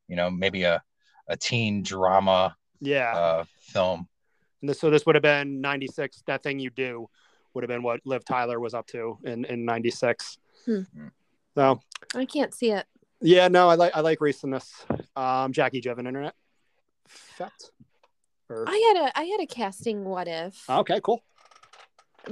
[0.08, 0.82] you know, maybe a,
[1.28, 3.14] a teen drama yeah.
[3.14, 4.08] uh, film.
[4.62, 6.24] And this, so this would have been 96.
[6.28, 7.10] That thing you do
[7.54, 10.38] would have been what Liv Tyler was up to in, in 96.
[10.66, 10.82] Hmm.
[11.56, 11.80] So
[12.16, 12.86] I can't see it.
[13.24, 14.86] Yeah, no, I like, I like Reese this.
[15.16, 16.36] Um, Jackie, do you have an internet?
[17.08, 17.72] Fact?
[18.50, 21.24] Or, I had a I had a casting what if, okay, cool.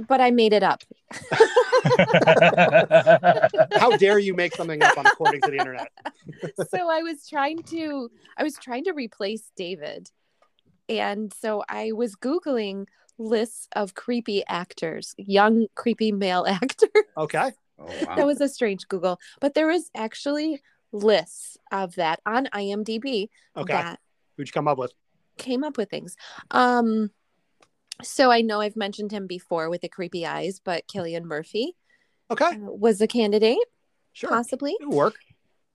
[0.06, 0.84] but I made it up.
[3.78, 5.90] How dare you make something up on according to the internet?
[6.68, 10.10] so I was trying to I was trying to replace David.
[10.88, 12.86] And so I was googling
[13.18, 16.88] lists of creepy actors, young creepy male actor.
[17.16, 17.52] Okay.
[17.78, 17.86] Oh,
[18.16, 20.60] that was a strange Google, but there was actually
[20.92, 23.96] lists of that on IMDb Okay.
[24.36, 24.92] Who'd you come up with?
[25.38, 26.16] came up with things.
[26.50, 27.10] Um
[28.02, 31.76] so I know I've mentioned him before with the creepy eyes, but Cillian Murphy
[32.30, 32.46] Okay.
[32.46, 33.58] uh, was a candidate
[34.12, 34.28] Sure.
[34.30, 34.76] possibly.
[34.80, 35.16] It'll work.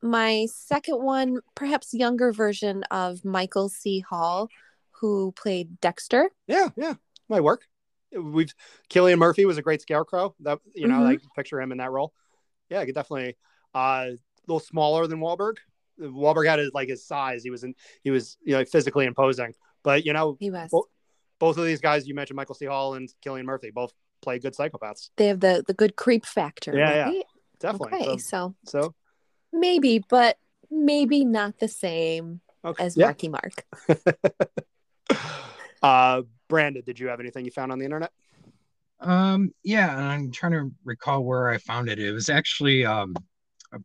[0.01, 3.99] my second one, perhaps younger version of Michael C.
[4.01, 4.49] Hall,
[4.91, 6.29] who played Dexter.
[6.47, 6.69] Yeah.
[6.75, 6.95] Yeah.
[7.29, 7.67] Might work.
[8.11, 8.53] We've
[8.89, 10.35] Cillian Murphy was a great scarecrow.
[10.41, 11.03] That you know, Mhm.
[11.05, 12.13] like picture him in that role.
[12.69, 13.35] Yeah, I could definitely
[13.73, 14.11] uh
[14.47, 15.57] little smaller than Wahlberg.
[15.99, 17.43] Wahlberg had his like his size.
[17.43, 17.73] He was in
[18.03, 19.53] he was you know physically imposing.
[19.83, 20.69] But you know, He was.
[20.71, 20.87] Well-
[21.39, 22.65] both of these guys you mentioned, Michael C.
[22.65, 23.93] Hall and Cillian Murphy, both
[24.23, 25.11] play good psychopaths.
[25.17, 26.75] they have the the good creep factor.
[26.75, 27.21] Yeah, yeah.
[27.59, 27.99] Definitely.
[27.99, 28.95] Okay, So, so so
[29.53, 30.37] maybe, but
[30.71, 32.83] maybe not the same okay.
[32.83, 33.05] as yeah.
[33.05, 33.65] Marky Mark.
[35.83, 38.11] uh Brandon, did you have anything you found on the internet?
[38.99, 41.99] Um, yeah, and I'm trying to recall where I found it.
[41.99, 43.15] It was actually um,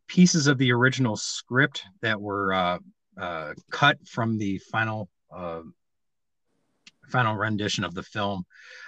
[0.06, 2.78] pieces of the original script that were uh,
[3.18, 5.62] uh, cut from the final uh,
[7.08, 8.44] final rendition of the film.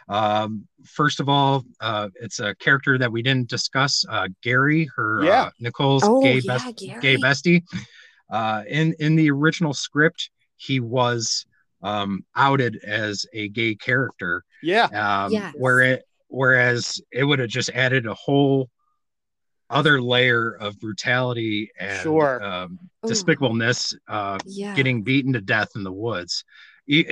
[0.09, 4.05] Um, first of all, uh, it's a character that we didn't discuss.
[4.09, 5.43] Uh, Gary, her Yeah.
[5.43, 7.01] uh, Nicole's Oh, gay, yeah, best, Gary.
[7.01, 7.63] gay bestie.
[8.31, 11.45] Uh, in in the original script, he was
[11.83, 14.43] um, outed as a gay character.
[14.63, 14.85] Yeah.
[14.87, 15.55] Um, Yes.
[15.59, 18.71] Where it whereas it would have just added a whole
[19.71, 22.43] other layer of brutality and Sure.
[22.43, 24.75] um, despicableness uh, yeah.
[24.75, 26.45] getting beaten to death in the woods.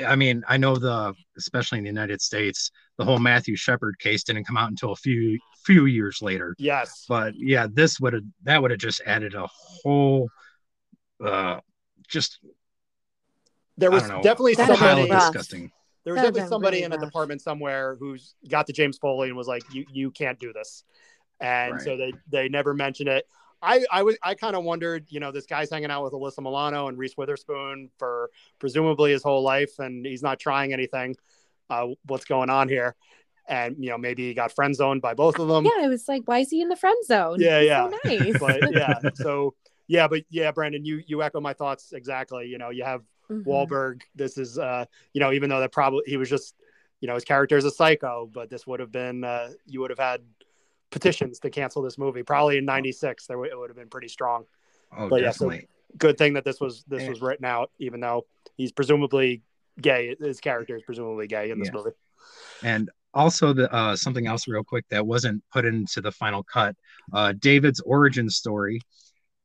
[0.07, 4.23] I mean, I know the, especially in the United States, the whole Matthew Shepard case
[4.23, 6.55] didn't come out until a few few years later.
[6.59, 7.07] Yes.
[7.09, 10.29] But yeah, this would have that would have just added a whole,
[11.25, 11.61] uh,
[12.07, 12.39] just
[13.79, 15.09] There was know, definitely somebody.
[15.09, 15.71] disgusting.
[16.05, 17.05] There was definitely somebody really in a rough.
[17.07, 20.85] department somewhere who's got to James Foley and was like, "You you can't do this,"
[21.43, 21.83] and Right.
[21.83, 23.27] so they they never mentioned it.
[23.61, 26.41] I I was I kind of wondered, you know, this guy's hanging out with Alyssa
[26.43, 31.17] Milano and Reese Witherspoon for presumably his whole life, and he's not trying anything.
[31.69, 32.95] Uh, what's going on here?
[33.49, 35.65] And you know, maybe he got friend zoned by both of them.
[35.67, 37.41] yeah, I was like, why is he in the friend zone?
[37.41, 37.89] Yeah, He's yeah.
[37.89, 38.37] So nice.
[38.39, 39.55] But yeah, so
[39.89, 42.47] yeah, but yeah, Brandon, you you echo my thoughts exactly.
[42.47, 43.45] You know, you have Mhm.
[43.47, 44.03] Wahlberg.
[44.15, 46.55] This is, uh, you know, even though that probably he was just,
[47.01, 49.91] you know, his character is a psycho, but this would have been, uh, you would
[49.91, 50.21] have had
[50.93, 52.23] petitions to cancel this movie.
[52.23, 54.45] Probably in '96, there w- it would have been pretty strong.
[54.97, 55.51] Oh, But yeah, so-
[55.99, 57.11] Good thing that this was this Yeah.
[57.11, 58.27] was written out, even though
[58.57, 59.43] he's presumably
[59.79, 60.15] gay.
[60.19, 61.75] His character is presumably gay in this Yeah.
[61.75, 61.91] movie.
[62.63, 66.77] And also the uh, something else real quick that wasn't put into the final cut.
[67.13, 68.81] Uh, David's origin story.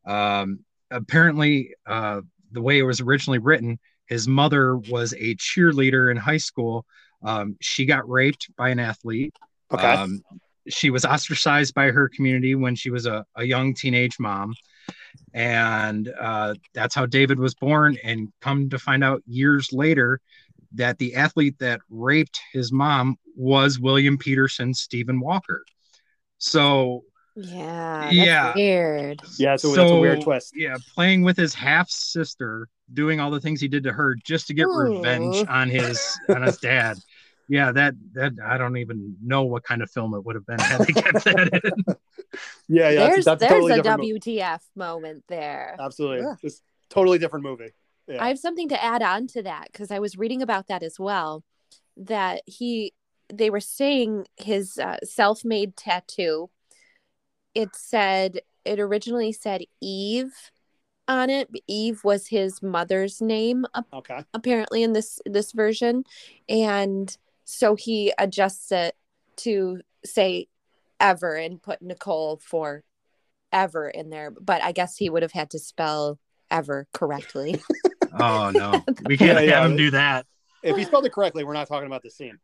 [0.06, 2.22] Um, apparently, uh,
[2.52, 6.86] the way it was originally written, his mother was a cheerleader in high school.
[7.24, 9.36] Um, she got raped by an athlete.
[9.74, 9.86] Okay.
[9.86, 10.22] Um,
[10.70, 14.54] she was ostracized by her community when she was a, a young teenage mom.
[15.34, 17.98] And uh, that's how David was born.
[18.04, 20.20] And come to find out years later
[20.76, 25.64] that the athlete that raped his mom was William Petersen, Stephen Walker.
[26.38, 27.04] So,
[27.36, 28.02] Yeah.
[28.02, 28.54] That's Yeah.
[28.56, 29.22] Weird.
[29.38, 30.54] yeah, so, that's a weird twist.
[30.56, 34.48] Yeah, playing with his half sister, doing all the things he did to her just
[34.48, 34.96] to get Ooh.
[34.98, 36.98] revenge on his on his dad.
[37.50, 40.60] Yeah, that that I don't even know what kind of film it would have been
[40.60, 41.96] had they kept that in.
[42.68, 45.76] Yeah, yeah, there's that's, that's a there's totally a different mo- WTF moment there.
[45.80, 46.38] Absolutely, Ugh.
[46.44, 47.72] it's totally different movie.
[48.08, 48.24] Yeah.
[48.24, 51.00] I have something to add on to that because I was reading about that as
[51.00, 51.44] well.
[51.96, 52.94] That he,
[53.34, 56.50] they were saying his uh, self-made tattoo.
[57.56, 60.34] It said it originally said Eve
[61.08, 61.50] on it.
[61.68, 64.24] Eve was his mother's name, Okay.
[64.34, 66.04] apparently in this this version,
[66.50, 67.18] and
[67.50, 68.94] so he adjusts it
[69.38, 70.48] to say
[71.00, 72.84] ever and put Nicole for
[73.54, 74.32] ever in there.
[74.32, 76.20] But I guess he would have had to spell
[76.52, 77.62] ever correctly.
[78.20, 78.72] Oh no,
[79.06, 79.62] we can't Yeah, yeah.
[79.62, 80.26] have him do that.
[80.64, 82.40] If he spelled it correctly, we're not talking about the scene.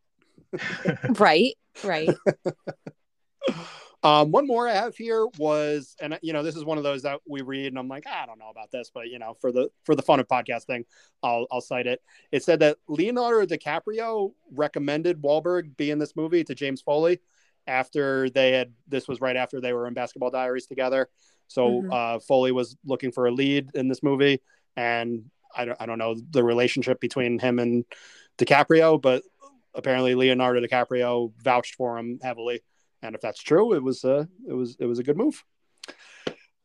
[1.18, 2.10] right right
[4.04, 7.04] Um, one more I have here was, and you know, this is one of those
[7.04, 9.52] that we read, and I'm like, I don't know about this, but you know, for
[9.52, 10.84] the for the fun of podcasting,
[11.24, 12.02] I'll I'll cite it.
[12.32, 17.22] It said that Leonardo DiCaprio recommended Wahlberg be in this movie to James Foley
[17.66, 18.74] after they had.
[18.90, 21.10] This was right after they were in Basketball Diaries together.
[21.48, 21.94] So Mhm.
[21.94, 24.42] uh, Foley was looking for a lead in this movie,
[24.76, 27.86] and I don't I don't know the relationship between him and
[28.38, 29.24] DiCaprio, but
[29.74, 32.62] apparently Leonardo DiCaprio vouched for him heavily
[33.04, 35.44] and if that's true, it was uh, it was it was a good move.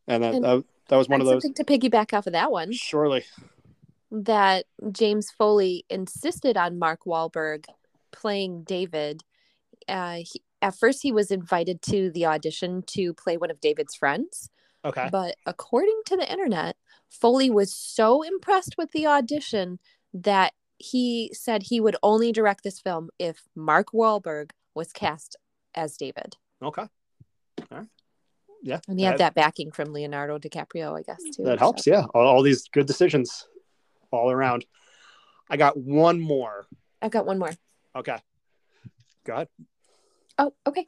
[0.07, 1.43] And that And that, that was one of those.
[1.43, 3.25] to piggyback off of that one Surely,
[4.11, 7.67] that James Foley insisted on Mark Wahlberg
[8.13, 9.25] playing David.
[9.87, 13.95] Uh, he, at first, he was invited to the audition to play one of David's
[13.95, 14.51] friends,
[14.85, 15.09] okay.
[15.11, 16.77] but according to the internet,
[17.11, 19.79] Foley was so impressed with the audition
[20.15, 25.37] that he said he would only direct this film if Mark Wahlberg was cast
[25.79, 26.37] as David.
[26.63, 26.83] Okay.
[26.83, 27.87] All right.
[28.61, 31.45] Yeah, And he had that backing from Leonardo DiCaprio, I guess, too.
[31.45, 31.65] that so.
[31.65, 31.87] helps.
[31.87, 33.47] Yeah, all, all these good decisions,
[34.11, 34.67] all around.
[35.49, 36.67] I got one more.
[37.01, 37.53] I've got one more.
[37.95, 38.17] Okay.
[39.25, 39.49] Go ahead.
[40.39, 40.87] Oh, okay.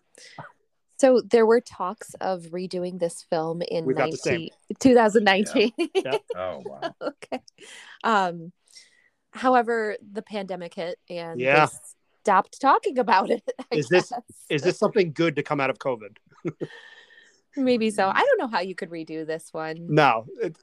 [0.98, 4.76] So there were talks of redoing this film in We've got the 19, same.
[4.78, 5.72] 2019.
[6.36, 6.94] Oh wow.
[7.00, 7.40] okay.
[8.04, 8.52] Um,
[9.32, 11.68] however, the pandemic hit and they Yeah.
[12.30, 13.42] Stopped talking about it.
[13.72, 14.12] I Is this-
[14.48, 16.16] Is this something good to come out of COVID?
[17.56, 18.08] maybe so?
[18.08, 19.86] I don't know how you could redo this one.
[19.88, 20.56] No, it,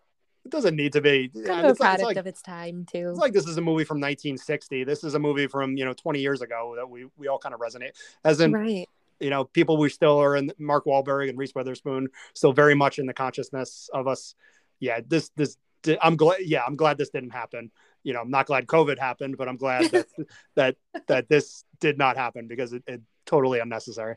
[0.45, 1.29] it doesn't need to be.
[1.29, 3.09] Kind Yeah, of a it's, like, it's product like of its time too.
[3.09, 4.85] it's like this is a movie from 1960.
[4.85, 7.53] This is a movie from you know 20 years ago that we we all kind
[7.53, 7.91] of resonate.
[8.23, 8.87] As in, right.
[9.19, 12.97] you know, people we still are in Mark Wahlberg and Reese Witherspoon still very much
[12.97, 14.35] in the consciousness of us.
[14.79, 15.57] Yeah, this this
[16.01, 16.39] I'm glad.
[16.41, 17.71] Yeah, I'm glad this didn't happen.
[18.07, 20.07] You know, I'm not glad COVID happened, but I'm glad that
[20.55, 20.77] that
[21.07, 24.15] that this did not happen because it, it totally unnecessary.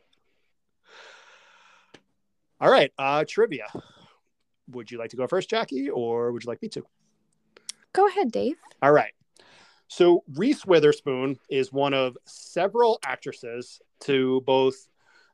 [2.61, 3.67] All right, uh, trivia.
[4.69, 6.85] Would you like to go first, Jackie, or would you like me to?
[7.93, 8.55] Go ahead, Dave.
[8.81, 9.11] All right.
[9.89, 14.89] So Reese Witherspoon is one of several actresses to both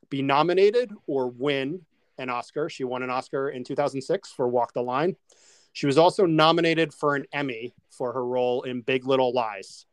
[0.09, 1.85] be nominated or win
[2.17, 2.69] an Oscar.
[2.69, 5.15] She won an Oscar in 2006 for Walk the Line.
[5.77, 9.85] She was also nominated for an Emmy for her role in Big Little Lies.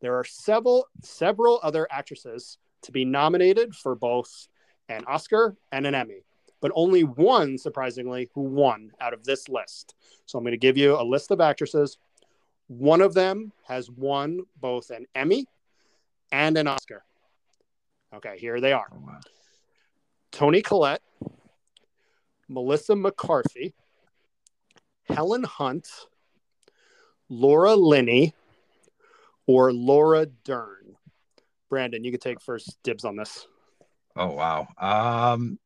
[0.00, 4.48] There are several several other actresses to be nominated for both
[4.88, 6.24] an Oscar and an Emmy,
[6.62, 9.94] but only one, surprisingly, who won out of this list.
[10.24, 11.98] So I'm going to give you a list of actresses.
[12.68, 15.44] One of them has won both an Emmy
[16.32, 17.04] and an Oscar.
[18.14, 18.88] Okay, here they are.
[18.90, 19.18] Oh.
[20.32, 21.02] Toni Collette,
[22.48, 23.74] Melissa McCarthy,
[25.08, 25.88] Helen Hunt,
[27.28, 28.34] Laura Linney,
[29.46, 30.96] or Laura Dern.
[31.68, 33.46] Brandon, you could take first dibs on this.
[34.16, 34.68] Oh wow.
[34.78, 35.58] Um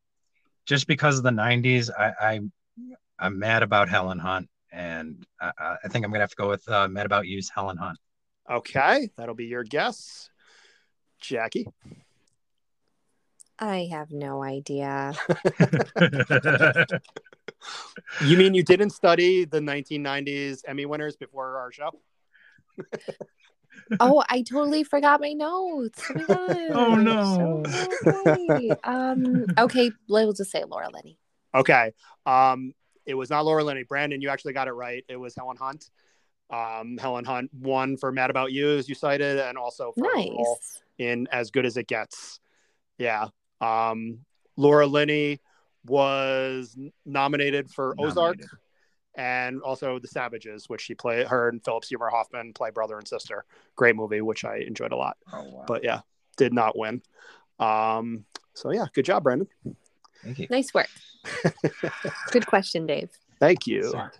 [0.66, 2.41] just because of the 90s, I, I
[3.18, 6.66] I'm mad about Helen Hunt, and I, I think I'm gonna have to go with
[6.68, 7.99] uh, mad about you's Helen Hunt.
[8.51, 10.30] Okay, that'll be your guess,
[11.20, 11.66] Jackie.
[13.59, 15.12] I have no idea.
[18.25, 21.91] you mean you didn't study the 1990s Emmy winners before our show?
[24.01, 26.03] oh, I totally forgot my notes.
[26.29, 27.63] Oh, oh no.
[28.27, 28.71] okay.
[28.85, 31.19] Um, okay, we'll just say Laura Linney.
[31.55, 31.93] Okay.
[32.27, 32.75] Um,
[33.07, 33.83] it was not Laura Linney.
[33.83, 35.05] Brandon, you actually got it right.
[35.09, 35.91] It was Helen Hunt.
[36.51, 40.83] Um, Helen Hunt won for Mad About You, as you cited, and also for nice.
[40.99, 42.41] in As Good as It Gets.
[42.99, 43.29] Yeah.
[43.61, 44.21] Um,
[44.57, 45.41] Laura Linney
[45.87, 46.76] was
[47.07, 48.18] nominated for nominated.
[48.18, 48.61] Ozark
[49.16, 51.26] and also The Savages, which she played.
[51.26, 53.45] Her and Philip Seymour Hoffman play brother and sister.
[53.76, 55.16] Great movie, which I enjoyed a lot.
[55.33, 55.64] Oh, wow.
[55.66, 56.01] But yeah,
[56.37, 57.03] did not win.
[57.59, 58.24] Um,
[58.55, 59.49] so yeah, good job, Brandon.
[60.22, 60.47] Thank you.
[60.51, 60.89] Nice work.
[62.31, 63.11] good question, Dave.
[63.39, 64.11] Thank you, Sorry.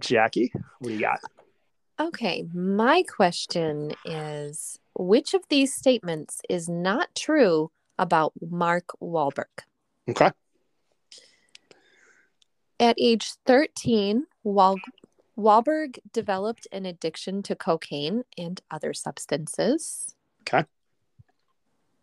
[0.00, 0.52] Jackie.
[0.78, 1.20] What do you got?
[2.00, 9.44] Okay, my question is: Which of these statements is not true about Mark Wahlberg.
[10.08, 10.30] Okay.
[12.82, 14.80] At age 13, Wal-
[15.38, 20.16] Wahlberg developed an addiction to cocaine and other substances.
[20.40, 20.64] Okay.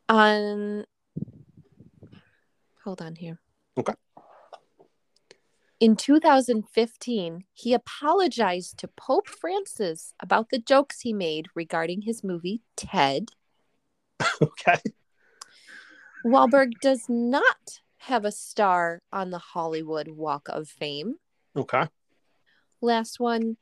[0.08, 0.86] On
[2.86, 3.42] hold on here.
[3.78, 3.94] Okay.
[5.82, 12.62] In 2015, he apologized to Pope Francis about the jokes he made regarding his movie
[12.78, 13.32] Ted.
[14.42, 14.80] okay.
[16.26, 21.16] Wahlberg does not have a star on the Hollywood Walk of Fame.
[21.56, 21.86] Okay.
[22.82, 23.58] Last one.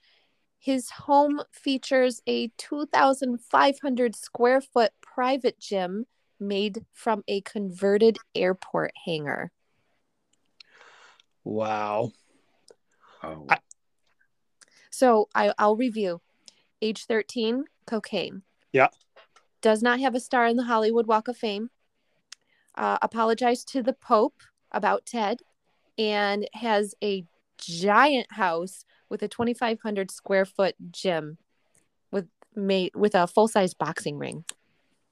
[0.59, 6.05] His home features a 2,500 square foot private gym
[6.39, 9.51] made from a converted airport hangar.
[11.43, 12.11] Wow.
[13.23, 13.45] Oh.
[13.49, 13.59] I-
[14.91, 16.21] so I, I'll review.
[16.81, 18.43] Age 13, cocaine.
[18.71, 18.87] Yeah.
[19.61, 21.69] Does not have a star in the Hollywood Walk of Fame
[22.77, 25.41] uh, apologized to the Pope about Ted
[25.97, 27.25] and has a
[27.57, 31.37] giant house with a 2,500 square foot gym
[32.11, 34.45] with made with a full size boxing ring.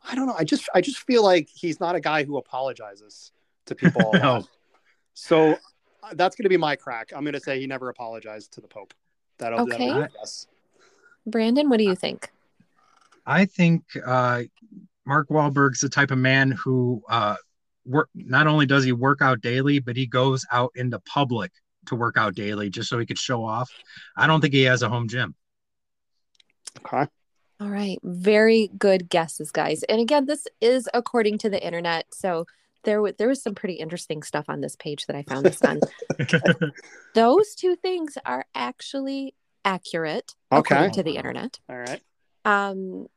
[0.07, 0.35] I don't know.
[0.37, 3.31] I just I just feel like he's not a guy who apologizes
[3.65, 4.11] to people.
[4.13, 4.45] no.
[5.13, 7.11] So uh, that's going to be my crack.
[7.15, 8.93] I'm going to say he never apologized to the Pope.
[9.37, 9.89] That'll, okay.
[9.89, 10.07] That'll
[11.25, 12.29] Brandon, what do you think?
[13.25, 14.43] I think uh,
[15.05, 17.35] Mark Wahlberg's the type of man who uh,
[17.85, 21.51] work not only does he work out daily, but he goes out into public
[21.87, 23.69] to work out daily just so he could show off.
[24.17, 25.35] I don't think he has a home gym.
[26.79, 27.09] Okay.
[27.59, 27.99] All right.
[28.03, 29.83] Very good guesses, guys.
[29.83, 32.05] And again, this is according to the internet.
[32.13, 32.45] So
[32.83, 35.61] there, w- there was some pretty interesting stuff on this page that I found this
[35.61, 35.79] on.
[37.13, 40.75] Those two things are actually accurate okay.
[40.75, 41.59] according to the internet.
[41.69, 42.01] All right.
[42.43, 43.07] Um,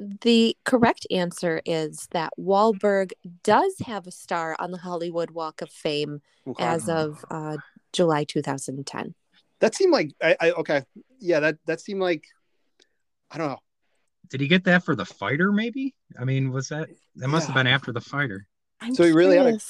[0.00, 5.70] the correct answer is that Wahlberg does have a star on the Hollywood Walk of
[5.70, 6.64] Fame okay.
[6.64, 7.58] as of uh,
[7.92, 9.14] July 2010.
[9.60, 10.82] That seemed like I, I, okay,
[11.18, 12.24] yeah that that seemed like
[13.30, 13.58] I don't know.
[14.30, 15.52] Did he get that for the fighter?
[15.52, 15.94] Maybe.
[16.18, 17.54] I mean, was that that must yeah.
[17.54, 18.46] have been after the fighter?
[18.80, 19.60] I'm so he really had a.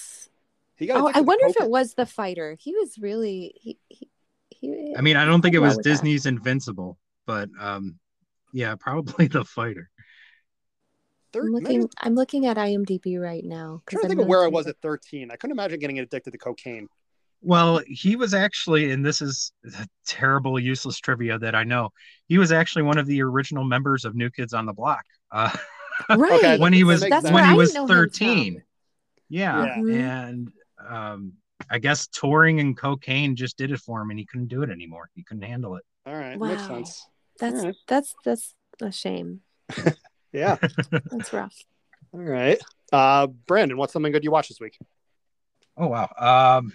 [0.76, 2.57] He got oh, I wonder if it was the fighter.
[2.61, 3.78] He was really he.
[3.89, 4.09] he,
[4.51, 6.31] he I mean, I don't think it was Disney's that.
[6.31, 7.99] Invincible, but um,
[8.53, 9.91] yeah, probably the fighter.
[11.33, 11.91] Thir- I'm maybe- looking.
[11.99, 13.72] I'm looking at IMDb right now.
[13.74, 15.31] I'm 'cause trying to I'm think of where I was at 13.
[15.31, 16.89] I couldn't imagine getting addicted to cocaine.
[17.43, 19.53] Well, he was actually, and this is
[20.07, 21.91] terrible, useless trivia that I know.
[22.26, 25.05] He was actually one of the original members of New Kids on the Block.
[25.33, 25.51] Uh,
[26.09, 26.33] Right.
[26.33, 28.55] Okay, when he was—that's when he I was 13.
[28.55, 28.62] from.
[29.28, 29.64] Yeah.
[29.66, 29.76] Yeah.
[29.76, 30.01] Mhm.
[30.01, 30.53] And
[30.89, 31.33] um,
[31.70, 34.70] I guess touring and cocaine just did it for him and he couldn't do it
[34.70, 35.11] anymore.
[35.14, 35.85] He couldn't handle it.
[36.07, 37.07] All right, makes sense.
[37.39, 37.76] That's Alright.
[37.87, 39.41] that's that's a shame.
[40.33, 40.57] Yeah.
[40.91, 41.57] That's rough.
[42.12, 42.59] All right.
[42.93, 44.78] Uh, Brandon, what's something good you watched this week?
[45.76, 46.09] Oh wow.
[46.18, 46.72] Um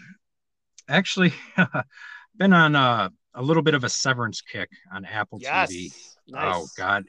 [0.87, 1.33] actually
[2.37, 5.91] been on uh, a little bit of a severance kick on Apple TV.
[6.27, 6.55] Nice.
[6.55, 7.05] Oh god.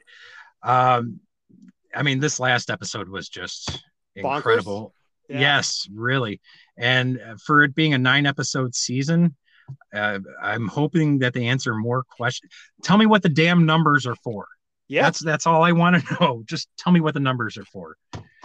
[0.63, 1.19] Um
[1.95, 3.83] I mean this last episode was just
[4.17, 4.35] Bonkers?
[4.37, 4.93] incredible.
[5.29, 5.39] Yeah.
[5.39, 6.39] Yes, really.
[6.77, 9.35] And uh, for it being a 9 episode season,
[9.93, 12.51] uh, I'm hoping that they answer more questions.
[12.83, 14.47] Tell me what the damn numbers are for.
[14.89, 15.03] Yeah.
[15.03, 16.43] That's that's all I want to know.
[16.45, 17.97] Just tell me what the numbers are for.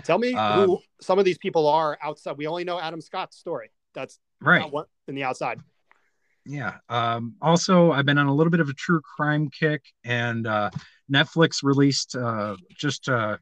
[0.04, 2.36] Tell me Um, who some of these people are outside.
[2.36, 3.70] We only know Adam Scott's story.
[3.94, 4.70] That's Right.
[4.72, 5.60] what in the outside.
[6.44, 10.44] yeah um also i've been on a little bit of a true crime kick and
[10.48, 10.68] uh
[11.08, 13.36] netflix released uh just uh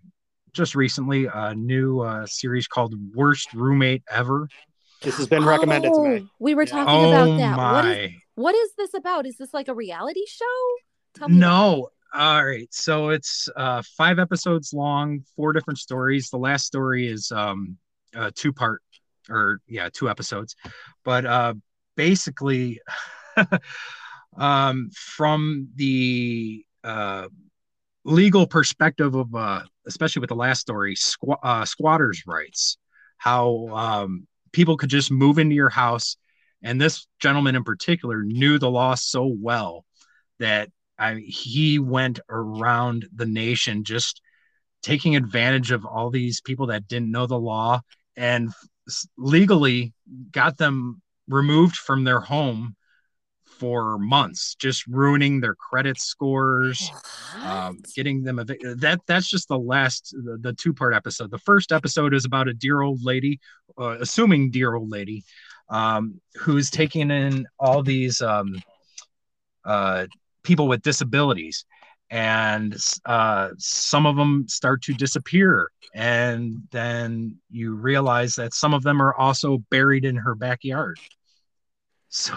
[0.53, 4.47] just recently a new uh series called worst roommate ever
[5.01, 6.21] This has been recommended to me.
[6.23, 6.85] Oh, We were Yeah.
[6.85, 7.57] talking oh about that.
[7.57, 9.25] my What is what is this about?
[9.25, 10.57] Is this like a reality show?
[11.15, 11.39] Tell me.
[11.39, 16.31] no all right so it's uh five episodes long four different stories.
[16.31, 17.77] The last story is um
[18.15, 18.83] a two part
[19.29, 20.57] or yeah two episodes.
[21.05, 21.55] But uh
[21.97, 22.81] basically
[24.37, 27.29] um from the uh
[28.05, 32.79] legal perspective of uh especially with the last story squ- uh, squatters rights
[33.19, 36.17] how um people could just move into your house.
[36.63, 39.85] And this gentleman in particular knew the law so well
[40.41, 40.71] that
[41.01, 44.21] I, he went around the nation just
[44.83, 47.81] taking advantage of all these people that didn't know the law
[48.17, 48.51] and
[49.17, 49.95] legally
[50.31, 52.77] got them removed from their home
[53.45, 56.91] for months, just ruining their credit scores,
[57.43, 61.31] um, getting them evic- that that's just the last the, the two part episode.
[61.31, 63.41] The first episode is about a dear old lady,
[63.79, 65.25] uh, assuming dear old lady,
[65.69, 68.61] um, who's taking in all these um,
[69.65, 70.07] uh,
[70.43, 71.65] people with disabilities
[72.11, 72.77] and
[73.07, 79.01] uh, some of them start to disappear and then you realize that some of them
[79.03, 80.99] are also buried in her backyard
[82.09, 82.33] so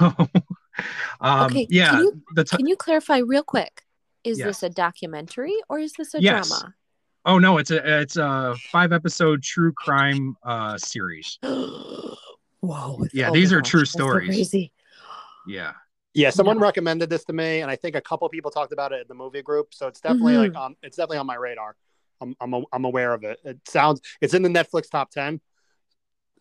[1.21, 3.83] um Okay, yeah can you- t- Can you clarify real quick?
[4.23, 4.45] Is Yes.
[4.47, 6.47] this a documentary or is this a Yes.
[6.49, 6.73] drama?
[7.25, 13.05] oh no it's a it's a five episode true crime uh series Whoa!
[13.13, 14.27] Yeah, oh these are gosh, true so stories.
[14.29, 14.71] crazy.
[15.47, 15.73] yeah
[16.13, 16.61] Yeah, someone No.
[16.63, 19.15] recommended this to me, and I think a couple people talked about it in the
[19.15, 19.73] movie group.
[19.73, 20.53] So it's definitely Mm-hmm.
[20.53, 20.75] like on.
[20.83, 21.75] It's definitely on my radar.
[22.21, 23.39] I'm I'm a, I'm aware of it.
[23.43, 24.01] It sounds.
[24.21, 25.41] It's in the Netflix top ten.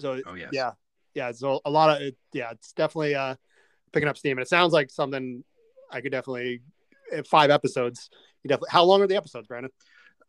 [0.01, 0.73] So oh yes yeah,
[1.15, 1.33] yeah.
[1.33, 2.17] So a lot of it.
[2.33, 3.37] Yeah, it's definitely uh
[3.93, 5.43] picking up steam, and it sounds like something
[5.91, 6.61] I could definitely.
[7.27, 8.09] Five episodes.
[8.43, 8.71] You definitely.
[8.73, 9.71] How long are the episodes, Brandon?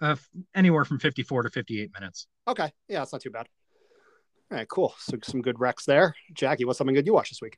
[0.01, 0.17] uh,
[0.53, 3.47] anywhere from 54 to 58 minutes Okay, yeah, it's not too bad.
[4.51, 4.93] All right, cool.
[4.99, 6.13] So some good recs there.
[6.33, 7.57] Jackie, what's something good you watched this week?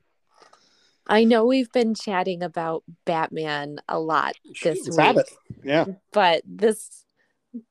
[1.06, 5.64] I know we've been chatting about Batman a lot this Let's week.
[5.64, 5.84] Yeah.
[6.12, 7.04] but this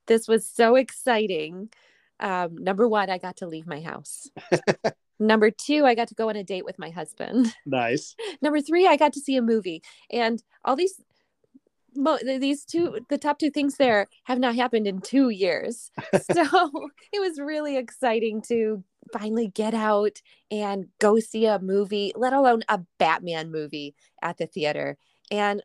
[0.07, 1.69] this was so exciting
[2.21, 4.29] um number one i got to leave my house
[5.19, 8.15] number two i got to go on a date with my husband Nice.
[8.41, 11.01] number three i got to see a movie and all these
[11.93, 15.91] mo- these two the top two things there have not happened in two years
[16.31, 22.33] so it was really exciting to finally get out and go see a movie let
[22.33, 24.97] alone a batman movie at the theater.
[25.31, 25.63] And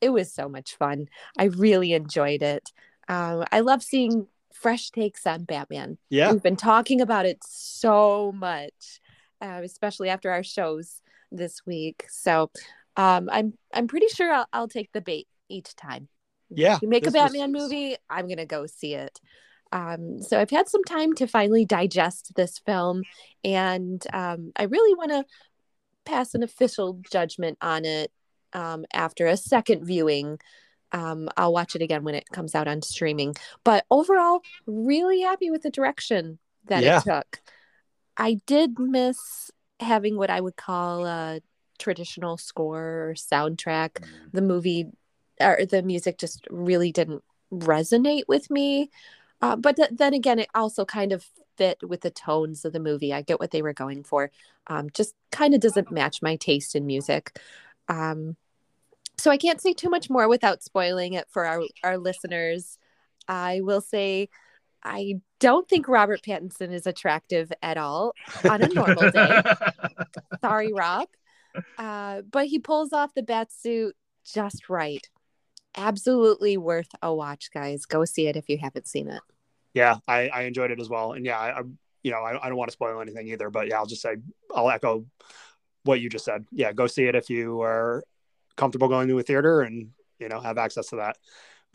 [0.00, 1.06] it was so much fun.
[1.38, 2.72] I really enjoyed it.
[3.08, 5.98] Um, i love seeing fresh takes on batman.
[6.10, 6.32] Yeah.
[6.32, 9.00] we've been talking about it so much
[9.40, 12.04] uh, especially after our shows this week.
[12.08, 12.50] So
[12.96, 16.08] um, i'm i'm pretty sure I'll, I'll take the bait each time.
[16.50, 16.78] Yeah.
[16.82, 19.20] you make a this was- batman movie i'm gonna go see it
[19.72, 23.02] um, so i've had some time to finally digest this film
[23.44, 25.24] and um, i really want to
[26.04, 28.10] pass an official judgment on it
[28.54, 30.38] um, after a second viewing.
[30.90, 33.34] Um, i'll watch it again when it comes out on streaming.
[33.62, 36.98] But overall really happy with the direction that Yeah.
[36.98, 37.40] it took.
[38.16, 39.50] I did miss
[39.80, 41.40] having what i would call a
[41.78, 44.86] traditional score or soundtrack the movie
[45.40, 48.90] or the music just really didn't resonate with me
[49.40, 51.24] uh, but th- then again it also kind of
[51.56, 54.30] fit with the tones of the movie i get what they were going for
[54.68, 57.38] um, just kind of doesn't match my taste in music
[57.88, 58.36] um,
[59.16, 62.78] so i can't say too much more without spoiling it for our, our listeners
[63.26, 64.28] i will say
[64.82, 68.14] I don't think Robert Pattinson is attractive at all
[68.48, 69.42] on a normal day.
[70.40, 71.08] Sorry, Rob.
[71.76, 75.06] Uh, but he pulls off the bat suit just right.
[75.78, 77.86] Absolutely worth a watch, guys.
[77.86, 79.22] Go see it if you haven't seen it.
[79.74, 81.12] Yeah, I, I enjoyed it as well.
[81.12, 81.62] And yeah, I, I
[82.02, 84.16] you know, I, I don't want to spoil anything either, but yeah, I'll just say,
[84.54, 85.06] I'll echo
[85.84, 86.46] what you just said.
[86.52, 88.02] Yeah, go see it if you are
[88.56, 91.16] comfortable going to a theater and, you know, have access to that.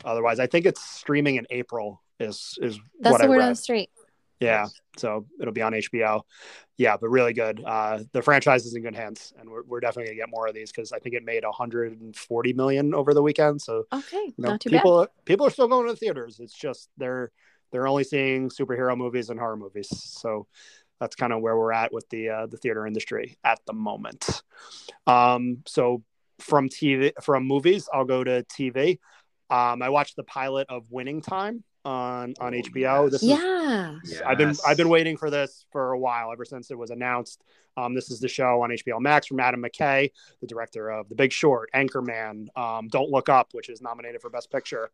[0.04, 3.44] Otherwise, I think it's streaming in April is, is That's what the I word read.
[3.44, 3.90] on the street.
[4.40, 4.66] Yeah.
[4.96, 6.22] So it'll be on HBO.
[6.76, 7.62] Yeah, but really good.
[7.64, 10.54] Uh, the franchise is in good hands, and we're, we're definitely gonna get more of
[10.54, 13.62] these because I think it made 140 million over the weekend.
[13.62, 14.78] So Okay, you know, not too bad.
[14.78, 16.40] people people are still going to the theaters.
[16.40, 17.30] It's just they're
[17.70, 19.88] they're only seeing superhero movies and horror movies.
[19.90, 20.46] So
[21.00, 24.42] that's kind of where we're at with the uh, the theater industry at the moment.
[25.06, 26.02] Um, so
[26.40, 28.98] from TV from movies, I'll go to TV.
[29.50, 33.10] Um, I watched the pilot of Winning Time on on Oh, HBO.
[33.10, 33.28] This is
[34.04, 34.28] Yeah.
[34.28, 37.42] I've been I've been waiting for this for a while, ever since it was announced.
[37.76, 40.10] Um, this is the show on HBO Max from Adam McKay,
[40.40, 44.30] the director of The Big Short, Anchorman, um, Don't Look Up, which is nominated for
[44.30, 44.90] Best Picture.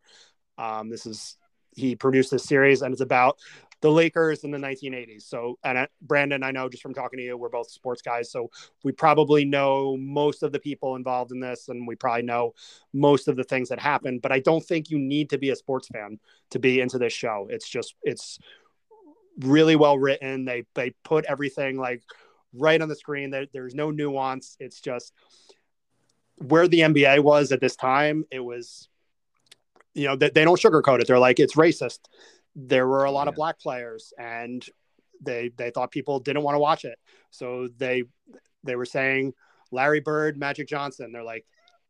[0.57, 1.36] Um, this is
[1.76, 3.38] he produced this series, and it's about
[3.81, 5.22] the Lakers in the 1980s.
[5.22, 8.51] So, and Brandon, I know just from talking to you, we're both sports guys, so
[8.85, 12.55] we probably know most of the people involved in this, and we probably know
[12.93, 14.22] most of the things that happened.
[14.22, 16.18] But I don't think you need to be a sports fan
[16.51, 17.47] to be into this show.
[17.51, 18.39] It's just it's
[19.39, 20.45] really well written.
[20.45, 22.03] They they put everything like
[22.53, 23.31] right on the screen.
[23.31, 24.57] There, there's no nuance.
[24.61, 25.12] It's just
[26.37, 28.24] where the NBA was at this time.
[28.31, 28.89] It was,
[29.95, 31.07] you know, they, they don't sugarcoat it.
[31.07, 32.01] They're like it's racist.
[32.57, 34.64] There were a lot of black players, and
[35.20, 36.98] they they thought people didn't want to watch it,
[37.30, 38.05] so they
[38.64, 39.34] they were saying
[39.70, 41.12] Larry Bird, Magic Johnson.
[41.12, 41.46] They're like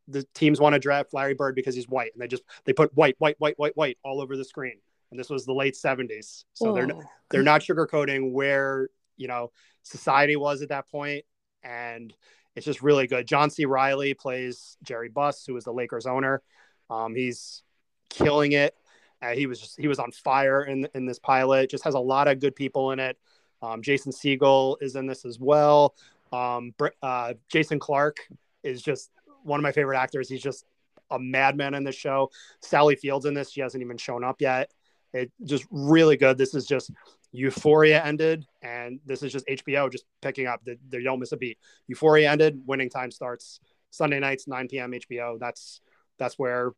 [0.07, 2.95] the teams want to draft Larry Bird because he's white, and they just they put
[2.95, 4.79] white, white, white, white, white all over the screen.
[5.09, 7.03] And this was the late '70s, so they're Whoa.
[7.29, 9.51] they're not sugarcoating where you know
[9.83, 11.25] society was at that point.
[11.63, 12.13] And
[12.55, 13.27] it's just really good.
[13.27, 13.65] John c.
[13.65, 16.41] Reilly plays jerry buss who is the lakers owner.
[16.89, 17.63] Um, he's
[18.09, 18.75] killing it
[19.21, 21.99] uh, he was just he was on fire in in this pilot just has a
[21.99, 23.17] lot of good people in it
[23.61, 25.95] um, jason Segel is in this as well
[26.31, 28.17] um, uh, jason Clarke
[28.63, 29.11] is just
[29.43, 30.65] one of my favorite actors he's just
[31.09, 32.29] a madman in this show
[32.61, 34.71] sally Field's in this she hasn't even shown up yet
[35.13, 36.91] it just really good this is just
[37.31, 40.63] Euphoria ended, and this is just HBO just picking up.
[40.65, 41.57] They, they don't miss a beat.
[41.87, 42.61] Euphoria ended.
[42.65, 43.59] Winning time starts
[43.89, 44.91] Sunday nights, 9 p.m.
[44.91, 45.39] HBO.
[45.39, 45.81] That's
[46.17, 46.71] that's where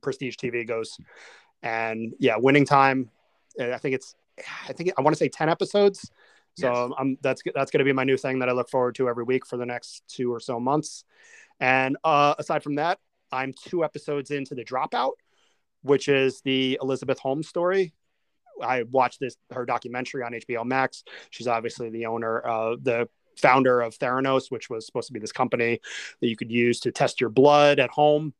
[0.00, 0.96] Prestige TV goes.
[1.62, 3.10] And yeah, winning time.
[3.58, 4.14] uh, I think it's.
[4.68, 6.10] I think I want to say 10 episodes.
[6.56, 6.96] So Yes.
[6.98, 9.24] I'm that's that's going to be my new thing that I look forward to every
[9.24, 11.04] week for the next two or so months.
[11.60, 12.98] And uh, aside from that,
[13.30, 15.12] I'm two episodes into the Dropout,
[15.82, 17.92] which is the Elizabeth Holmes story.
[18.62, 21.04] I watched this her documentary on HBO Max.
[21.30, 25.32] She's obviously the owner, of the founder of Theranos, which was supposed to be this
[25.32, 25.80] company
[26.20, 28.34] that you could use to test your blood at home,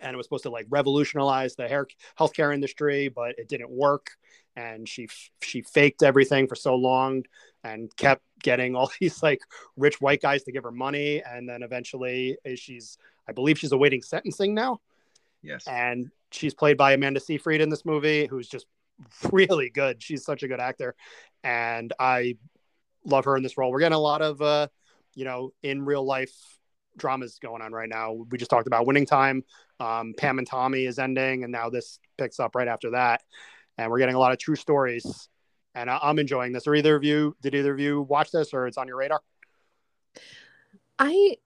[0.00, 1.86] and it was supposed to like revolutionize the hair
[2.18, 4.12] healthcare industry, but it didn't work.
[4.56, 5.08] And she
[5.42, 7.24] she faked everything for so long
[7.64, 9.40] and kept getting all these like
[9.76, 12.98] rich white guys to give her money, and then eventually eh, she's
[13.28, 14.80] I believe she's awaiting sentencing now
[15.42, 15.66] Yes.
[15.66, 18.66] and she's played by Amanda Seyfried in this movie, who's just
[19.32, 20.02] really good.
[20.02, 20.94] She's such a good actor,
[21.42, 22.36] and I
[23.04, 23.70] love her in this role.
[23.70, 24.68] We're getting a lot of, uh,
[25.14, 26.32] you know, in real life
[27.00, 28.12] dramas going on right now.
[28.30, 29.44] We just talked about Winning Time.
[29.80, 33.22] Um, Pam and Tommy is ending, and now this picks up right after that,
[33.78, 35.28] and we're getting a lot of true stories.
[35.74, 36.66] And I- I'm enjoying this.
[36.66, 37.36] Are either of you?
[37.40, 39.20] Did either of you watch this, or it's on your radar?
[40.98, 41.36] I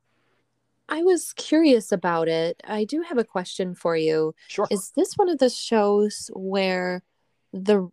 [0.86, 2.60] I was curious about it.
[2.64, 4.34] I do have a question for you.
[4.48, 4.66] Sure.
[4.70, 7.02] Is this one of the shows where
[7.52, 7.88] the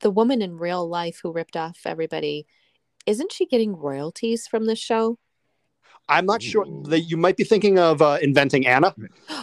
[0.00, 2.46] the woman in real life who ripped off everybody
[3.06, 5.18] isn't she getting royalties from the show?
[6.08, 6.66] I'm not sure.
[6.88, 8.94] That you might be thinking of uh, inventing Anna.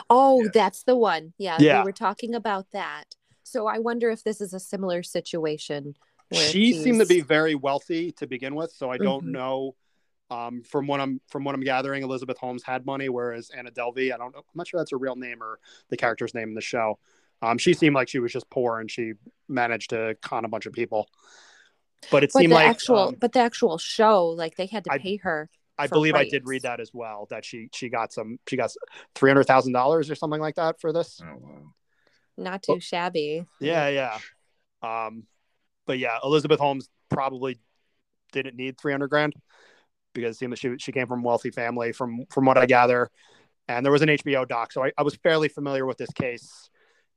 [0.10, 0.52] Oh, Yes.
[0.54, 1.34] that's the one.
[1.38, 1.82] Yeah, Yeah.
[1.82, 3.06] we were talking about that.
[3.44, 5.96] So I wonder if this is a similar situation.
[6.30, 9.32] where she seemed to be very wealthy to begin with so i don't Mhm.
[9.32, 9.76] know
[10.30, 14.14] um, from what i'm from what i'm gathering elizabeth holmes had money whereas anna delvey
[14.14, 15.58] i don't know i'm not sure that's her real name or
[15.88, 17.00] the character's name in the show
[17.42, 19.14] um, she seemed like she was just poor and she
[19.48, 21.08] managed to con a bunch of people
[22.12, 24.84] but it But seemed the like actual, um, but the actual show, like they had
[24.84, 25.50] to I- pay her.
[25.78, 28.56] I for believe i did read that as well that she she got some she
[28.58, 28.72] got
[29.16, 31.74] $300000 or something like that for this Oh wow.
[32.38, 32.76] Not Oh.
[32.76, 33.46] too shabby.
[33.60, 34.18] Yeah, yeah.
[34.84, 35.24] Um,
[35.88, 37.58] but yeah, Elizabeth Holmes probably
[38.32, 39.34] didn't need 300 grand
[40.14, 42.68] because it seemed that she, she came from a wealthy family from, from what I
[42.68, 43.10] gather.
[43.68, 44.72] And there was an HBO doc.
[44.72, 46.70] So I, I was fairly familiar with this case.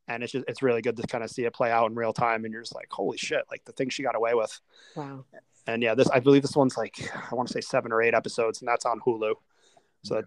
[0.09, 2.13] and it's just it's really good to kind of see it play out in real
[2.15, 4.59] time, and you're just like, holy shit, like the thing she got away with.
[4.97, 5.27] Wow.
[5.67, 8.15] And yeah, this I believe this one's like I want to say seven or eight
[8.15, 9.35] episodes, and that's on Hulu.
[10.03, 10.25] So that,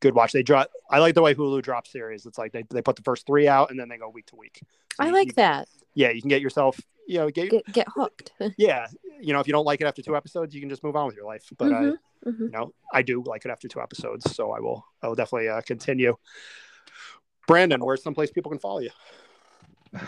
[0.00, 0.32] good watch.
[0.32, 0.70] They drop.
[0.90, 2.24] I like the way Hulu drops series.
[2.26, 4.36] It's like they, they put the first three out and then they go week to
[4.36, 4.60] week.
[4.94, 5.68] So I you- like you- that.
[5.96, 6.80] Yeah, you can get yourself.
[7.06, 8.32] You know, get, Get get hooked.
[8.56, 8.86] yeah.
[9.20, 11.06] You know, if you don't like it after two episodes, you can just move on
[11.06, 11.44] with your life.
[11.58, 11.96] But I, Mhm,
[12.26, 12.40] mhm.
[12.40, 14.84] you know, I do like it after two episodes, so I will.
[15.02, 16.16] I will definitely uh, continue.
[17.46, 18.90] Brandon, where's someplace people can follow you?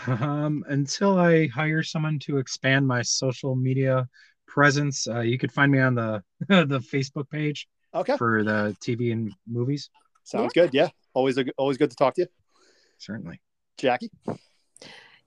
[0.07, 4.07] Um, until I hire someone to expand my social media
[4.47, 9.11] presence, uh, you could find me on the the Facebook page Okay, for the TV
[9.11, 9.89] and movies.
[10.23, 10.73] sounds good.
[10.73, 12.27] Yeah, always a, always good to talk to you,
[12.97, 13.39] Certainly.
[13.77, 14.11] Jackie.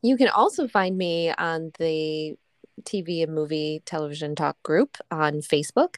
[0.03, 2.37] You can also find me on the
[2.83, 5.97] TV and movie television talk group on Facebook,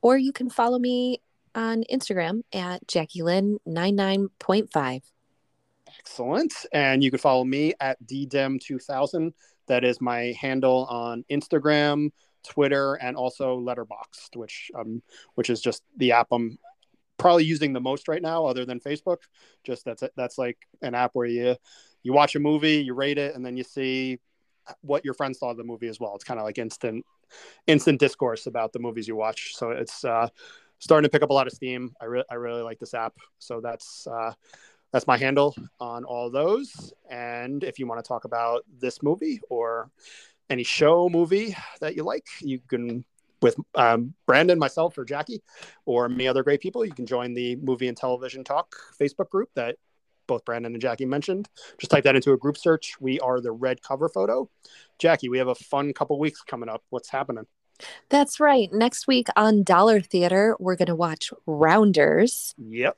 [0.00, 1.20] or you can follow me
[1.54, 5.02] on Instagram at Jackie Lynn 99.5.
[5.98, 6.54] Excellent.
[6.72, 9.32] And you can follow me at ddem2000.
[9.66, 12.10] That is my handle on Instagram,
[12.42, 15.02] Twitter, and also Letterboxd, which um,
[15.34, 16.58] which is just the app I'm
[17.18, 19.18] probably using the most right now, other than Facebook.
[19.64, 21.56] Just that's that's like an app where you
[22.02, 24.18] you watch a movie, you rate it, and then you see
[24.80, 26.14] what your friends thought of the movie as well.
[26.14, 27.04] It's kind of like instant
[27.66, 29.54] instant discourse about the movies you watch.
[29.56, 30.28] So it's uh,
[30.78, 31.94] starting to pick up a lot of steam.
[32.00, 33.14] I really I really like this app.
[33.38, 34.32] So that's uh,
[34.92, 36.92] that's my handle on all those.
[37.10, 39.90] And if you want to talk about this movie or
[40.52, 43.04] any show movie that you like, you can
[43.40, 45.42] with um, Brandon, myself, or Jackie,
[45.84, 46.84] or many other great people.
[46.84, 49.76] You can join the Movie and Television Talk Facebook group that
[50.28, 51.48] both Brandon and Jackie mentioned.
[51.78, 52.94] Just type that into a group search.
[53.00, 54.48] We are the red cover photo.
[54.98, 56.84] Jackie, we have a fun couple weeks coming up.
[56.90, 57.46] What's happening?
[58.10, 58.72] That's right.
[58.72, 62.54] Next week on Dollar Theater, we're going to watch Rounders.
[62.58, 62.96] Yep.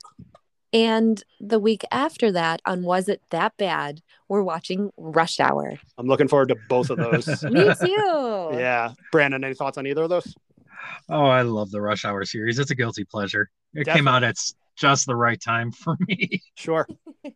[0.75, 5.79] And the week after that, on Was It That Bad, we're watching Rush Hour.
[5.97, 7.27] I'm looking forward to both of those.
[7.43, 8.49] Me too.
[8.59, 8.91] yeah.
[9.09, 10.35] Brandon, any thoughts on either of those?
[11.07, 12.59] Oh, I love the Rush Hour series.
[12.59, 13.49] It's a guilty pleasure.
[13.73, 14.35] It came out at
[14.75, 16.41] just the right time for me.
[16.57, 16.85] Sure.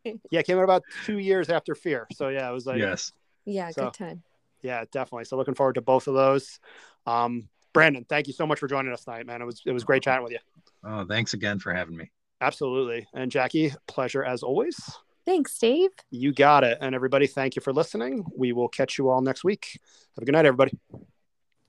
[0.03, 2.07] Yeah, it came out about two years after Fear.
[2.13, 3.13] So yeah, it was like yes.
[3.45, 4.23] Yeah, So- good time.
[4.61, 5.25] yeah, definitely.
[5.25, 6.59] So looking forward to both of those.
[7.05, 9.41] Um, Brandon, thank you so much for joining us tonight, man.
[9.41, 10.39] It was it was great chatting with you.
[10.83, 12.11] Oh, thanks again for having me.
[12.41, 13.07] Absolutely.
[13.13, 14.79] And Jackie, pleasure as always.
[15.25, 15.91] Thanks, Dave.
[16.09, 16.77] You got it.
[16.81, 18.25] And everybody, thank you for listening.
[18.35, 19.79] We will catch you all next week.
[20.15, 20.71] Have a good night, everybody.
[20.91, 21.01] Good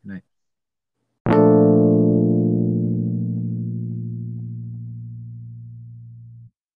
[0.05, 0.23] night.